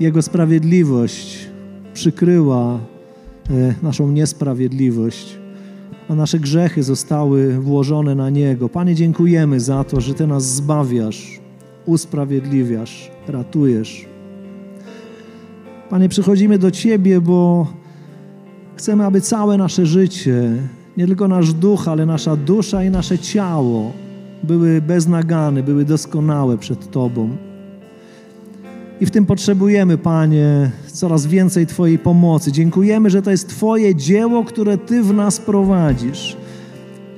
Jego 0.00 0.22
sprawiedliwość 0.22 1.48
przykryła 1.94 2.80
e, 3.50 3.74
naszą 3.82 4.10
niesprawiedliwość, 4.10 5.38
a 6.08 6.14
nasze 6.14 6.38
grzechy 6.38 6.82
zostały 6.82 7.58
włożone 7.60 8.14
na 8.14 8.30
Niego. 8.30 8.68
Panie, 8.68 8.94
dziękujemy 8.94 9.60
za 9.60 9.84
to, 9.84 10.00
że 10.00 10.14
Ty 10.14 10.26
nas 10.26 10.44
zbawiasz, 10.44 11.40
usprawiedliwiasz, 11.86 13.10
ratujesz. 13.28 14.17
Panie, 15.90 16.08
przychodzimy 16.08 16.58
do 16.58 16.70
Ciebie, 16.70 17.20
bo 17.20 17.66
chcemy, 18.76 19.04
aby 19.04 19.20
całe 19.20 19.56
nasze 19.56 19.86
życie, 19.86 20.52
nie 20.96 21.06
tylko 21.06 21.28
nasz 21.28 21.52
duch, 21.52 21.88
ale 21.88 22.06
nasza 22.06 22.36
dusza 22.36 22.84
i 22.84 22.90
nasze 22.90 23.18
ciało 23.18 23.92
były 24.42 24.80
bez 24.82 25.06
nagany, 25.06 25.62
były 25.62 25.84
doskonałe 25.84 26.58
przed 26.58 26.90
Tobą. 26.90 27.36
I 29.00 29.06
w 29.06 29.10
tym 29.10 29.26
potrzebujemy, 29.26 29.98
Panie, 29.98 30.70
coraz 30.86 31.26
więcej 31.26 31.66
Twojej 31.66 31.98
pomocy. 31.98 32.52
Dziękujemy, 32.52 33.10
że 33.10 33.22
to 33.22 33.30
jest 33.30 33.48
Twoje 33.48 33.94
dzieło, 33.94 34.44
które 34.44 34.78
Ty 34.78 35.02
w 35.02 35.14
nas 35.14 35.38
prowadzisz. 35.38 36.36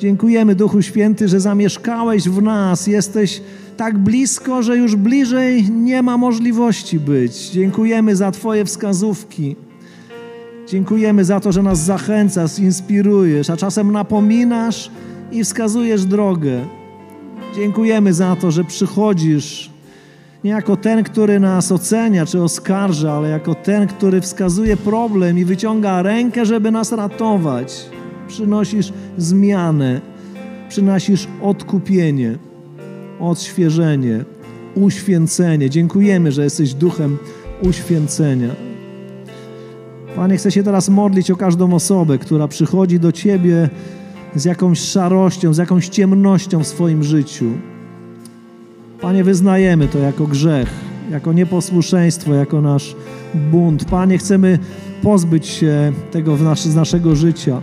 Dziękujemy, 0.00 0.54
Duchu 0.54 0.82
Święty, 0.82 1.28
że 1.28 1.40
zamieszkałeś 1.40 2.28
w 2.28 2.42
nas. 2.42 2.86
Jesteś 2.86 3.42
tak 3.76 3.98
blisko, 3.98 4.62
że 4.62 4.76
już 4.76 4.96
bliżej 4.96 5.70
nie 5.70 6.02
ma 6.02 6.16
możliwości 6.16 7.00
być. 7.00 7.50
Dziękujemy 7.50 8.16
za 8.16 8.30
Twoje 8.30 8.64
wskazówki. 8.64 9.56
Dziękujemy 10.68 11.24
za 11.24 11.40
to, 11.40 11.52
że 11.52 11.62
nas 11.62 11.84
zachęcasz, 11.84 12.58
inspirujesz, 12.58 13.50
a 13.50 13.56
czasem 13.56 13.92
napominasz 13.92 14.90
i 15.32 15.44
wskazujesz 15.44 16.04
drogę. 16.04 16.64
Dziękujemy 17.56 18.12
za 18.12 18.36
to, 18.36 18.50
że 18.50 18.64
przychodzisz 18.64 19.70
nie 20.44 20.50
jako 20.50 20.76
ten, 20.76 21.04
który 21.04 21.40
nas 21.40 21.72
ocenia 21.72 22.26
czy 22.26 22.42
oskarża, 22.42 23.12
ale 23.12 23.28
jako 23.28 23.54
ten, 23.54 23.86
który 23.86 24.20
wskazuje 24.20 24.76
problem 24.76 25.38
i 25.38 25.44
wyciąga 25.44 26.02
rękę, 26.02 26.46
żeby 26.46 26.70
nas 26.70 26.92
ratować. 26.92 27.90
Przynosisz 28.30 28.92
zmianę, 29.18 30.00
przynosisz 30.68 31.28
odkupienie, 31.42 32.38
odświeżenie, 33.20 34.24
uświęcenie. 34.74 35.70
Dziękujemy, 35.70 36.32
że 36.32 36.44
jesteś 36.44 36.74
duchem 36.74 37.18
uświęcenia. 37.62 38.48
Panie, 40.16 40.36
chcę 40.36 40.50
się 40.50 40.62
teraz 40.62 40.88
modlić 40.88 41.30
o 41.30 41.36
każdą 41.36 41.74
osobę, 41.74 42.18
która 42.18 42.48
przychodzi 42.48 43.00
do 43.00 43.12
Ciebie 43.12 43.70
z 44.34 44.44
jakąś 44.44 44.80
szarością, 44.80 45.54
z 45.54 45.58
jakąś 45.58 45.88
ciemnością 45.88 46.64
w 46.64 46.66
swoim 46.66 47.02
życiu. 47.02 47.50
Panie, 49.00 49.24
wyznajemy 49.24 49.88
to 49.88 49.98
jako 49.98 50.26
grzech, 50.26 50.70
jako 51.10 51.32
nieposłuszeństwo, 51.32 52.34
jako 52.34 52.60
nasz 52.60 52.96
bunt. 53.34 53.84
Panie, 53.84 54.18
chcemy 54.18 54.58
pozbyć 55.02 55.46
się 55.46 55.92
tego 56.10 56.36
nas 56.36 56.68
z 56.68 56.74
naszego 56.74 57.16
życia. 57.16 57.62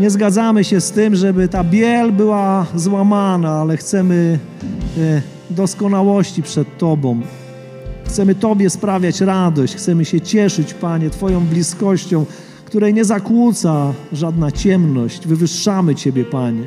Nie 0.00 0.10
zgadzamy 0.10 0.64
się 0.64 0.80
z 0.80 0.90
tym, 0.90 1.16
żeby 1.16 1.48
ta 1.48 1.64
biel 1.64 2.12
była 2.12 2.66
złamana, 2.74 3.50
ale 3.50 3.76
chcemy 3.76 4.38
e, 4.98 5.22
doskonałości 5.50 6.42
przed 6.42 6.78
Tobą. 6.78 7.20
Chcemy 8.04 8.34
Tobie 8.34 8.70
sprawiać 8.70 9.20
radość, 9.20 9.74
chcemy 9.74 10.04
się 10.04 10.20
cieszyć, 10.20 10.74
Panie, 10.74 11.10
Twoją 11.10 11.40
bliskością, 11.40 12.26
której 12.64 12.94
nie 12.94 13.04
zakłóca 13.04 13.92
żadna 14.12 14.52
ciemność. 14.52 15.26
Wywyższamy 15.26 15.94
Ciebie, 15.94 16.24
Panie. 16.24 16.64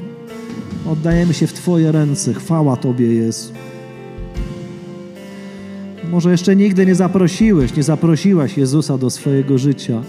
Oddajemy 0.92 1.34
się 1.34 1.48
w 1.48 1.54
Twoje 1.54 1.92
ręce. 1.92 2.34
Chwała 2.34 2.78
Tobie, 2.78 3.14
Jezu. 3.14 3.54
Może 6.12 6.32
jeszcze 6.32 6.56
nigdy 6.56 6.86
nie 6.86 6.96
zaprosiłeś, 6.96 7.76
nie 7.76 7.84
zaprosiłaś 7.84 8.58
Jezusa 8.58 8.98
do 8.98 9.10
swojego 9.10 9.58
życia. 9.58 10.02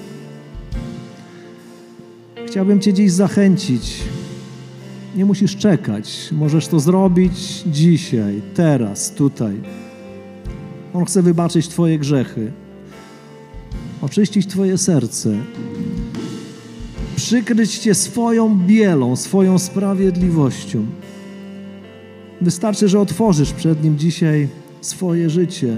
Chciałbym 2.55 2.80
Cię 2.80 2.92
dziś 2.92 3.12
zachęcić. 3.12 3.96
Nie 5.16 5.24
musisz 5.24 5.57
czekać. 5.57 6.28
Możesz 6.32 6.68
to 6.68 6.80
zrobić 6.80 7.62
dzisiaj, 7.66 8.42
teraz, 8.55 9.11
tutaj. 9.11 9.61
On 10.92 11.05
chce 11.05 11.22
wybaczyć 11.22 11.68
Twoje 11.68 11.98
grzechy, 11.98 12.52
oczyścić 14.02 14.46
Twoje 14.46 14.78
serce, 14.78 15.36
przykryć 17.16 17.78
Cię 17.78 17.94
swoją 17.94 18.59
bielą, 18.66 19.16
swoją 19.16 19.59
sprawiedliwością. 19.59 20.86
Wystarczy, 22.40 22.88
że 22.88 23.00
otworzysz 23.00 23.52
przed 23.52 23.84
Nim 23.84 23.98
dzisiaj 23.98 24.48
swoje 24.80 25.30
życie. 25.30 25.76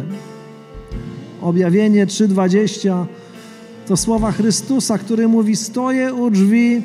Objawienie 1.42 2.06
3:20 2.06 3.06
to 3.86 3.96
słowa 3.96 4.32
Chrystusa, 4.32 4.98
który 4.98 5.28
mówi: 5.28 5.56
Stoję 5.56 6.14
u 6.14 6.30
drzwi 6.30 6.82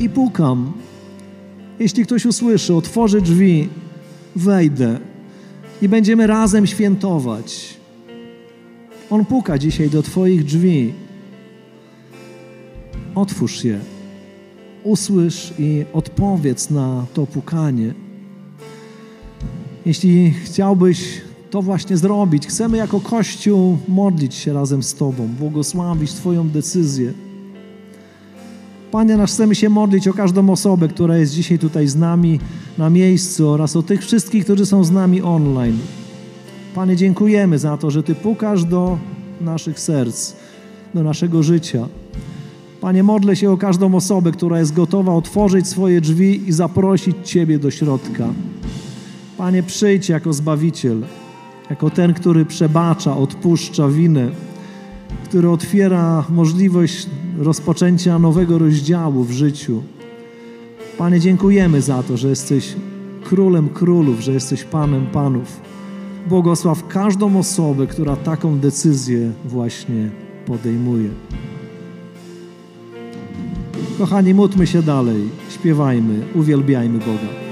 i 0.00 0.08
pukam. 0.08 0.72
Jeśli 1.78 2.04
ktoś 2.04 2.26
usłyszy, 2.26 2.74
otworzy 2.74 3.20
drzwi, 3.20 3.68
wejdę 4.36 4.98
i 5.82 5.88
będziemy 5.88 6.26
razem 6.26 6.66
świętować. 6.66 7.76
On 9.10 9.24
puka 9.24 9.58
dzisiaj 9.58 9.90
do 9.90 10.02
Twoich 10.02 10.44
drzwi. 10.44 10.92
Otwórz 13.14 13.64
je, 13.64 13.80
usłysz 14.84 15.52
i 15.58 15.84
odpowiedz 15.92 16.70
na 16.70 17.06
to 17.14 17.26
pukanie. 17.26 17.94
Jeśli 19.86 20.30
chciałbyś 20.30 21.20
to 21.52 21.62
właśnie 21.62 21.96
zrobić, 21.96 22.46
chcemy 22.46 22.76
jako 22.76 23.00
Kościół 23.00 23.78
modlić 23.88 24.34
się 24.34 24.52
razem 24.52 24.82
z 24.82 24.94
Tobą, 24.94 25.28
błogosławić 25.38 26.12
Twoją 26.12 26.48
decyzję. 26.48 27.12
Panie 28.90 29.16
nasz, 29.16 29.30
chcemy 29.30 29.54
się 29.54 29.68
modlić 29.68 30.08
o 30.08 30.12
każdą 30.12 30.50
osobę, 30.50 30.88
która 30.88 31.16
jest 31.16 31.34
dzisiaj 31.34 31.58
tutaj 31.58 31.86
z 31.88 31.96
nami 31.96 32.40
na 32.78 32.90
miejscu 32.90 33.48
oraz 33.48 33.76
o 33.76 33.82
tych 33.82 34.00
wszystkich, 34.00 34.44
którzy 34.44 34.66
są 34.66 34.84
z 34.84 34.90
nami 34.90 35.22
online. 35.22 35.78
Panie, 36.74 36.96
dziękujemy 36.96 37.58
za 37.58 37.76
to, 37.76 37.90
że 37.90 38.02
Ty 38.02 38.14
pukasz 38.14 38.64
do 38.64 38.98
naszych 39.40 39.80
serc, 39.80 40.32
do 40.94 41.02
naszego 41.02 41.42
życia. 41.42 41.88
Panie, 42.80 43.02
modlę 43.02 43.36
się 43.36 43.50
o 43.50 43.56
każdą 43.56 43.94
osobę, 43.94 44.32
która 44.32 44.58
jest 44.58 44.74
gotowa 44.74 45.14
otworzyć 45.14 45.68
swoje 45.68 46.00
drzwi 46.00 46.48
i 46.48 46.52
zaprosić 46.52 47.16
Ciebie 47.24 47.58
do 47.58 47.70
środka. 47.70 48.28
Panie, 49.38 49.62
przyjdź 49.62 50.08
jako 50.08 50.32
Zbawiciel, 50.32 51.02
jako 51.70 51.90
ten, 51.90 52.14
który 52.14 52.44
przebacza, 52.44 53.16
odpuszcza 53.16 53.88
winę, 53.88 54.30
który 55.24 55.50
otwiera 55.50 56.24
możliwość 56.28 57.06
rozpoczęcia 57.38 58.18
nowego 58.18 58.58
rozdziału 58.58 59.24
w 59.24 59.30
życiu. 59.30 59.82
Panie, 60.98 61.20
dziękujemy 61.20 61.82
za 61.82 62.02
to, 62.02 62.16
że 62.16 62.28
jesteś 62.28 62.74
królem 63.24 63.68
królów, 63.68 64.20
że 64.20 64.32
jesteś 64.32 64.64
panem 64.64 65.06
panów. 65.06 65.60
Błogosław 66.28 66.88
każdą 66.88 67.38
osobę, 67.38 67.86
która 67.86 68.16
taką 68.16 68.58
decyzję 68.58 69.32
właśnie 69.44 70.10
podejmuje. 70.46 71.08
Kochani, 73.98 74.34
módlmy 74.34 74.66
się 74.66 74.82
dalej, 74.82 75.28
śpiewajmy, 75.50 76.20
uwielbiajmy 76.34 76.98
Boga. 76.98 77.51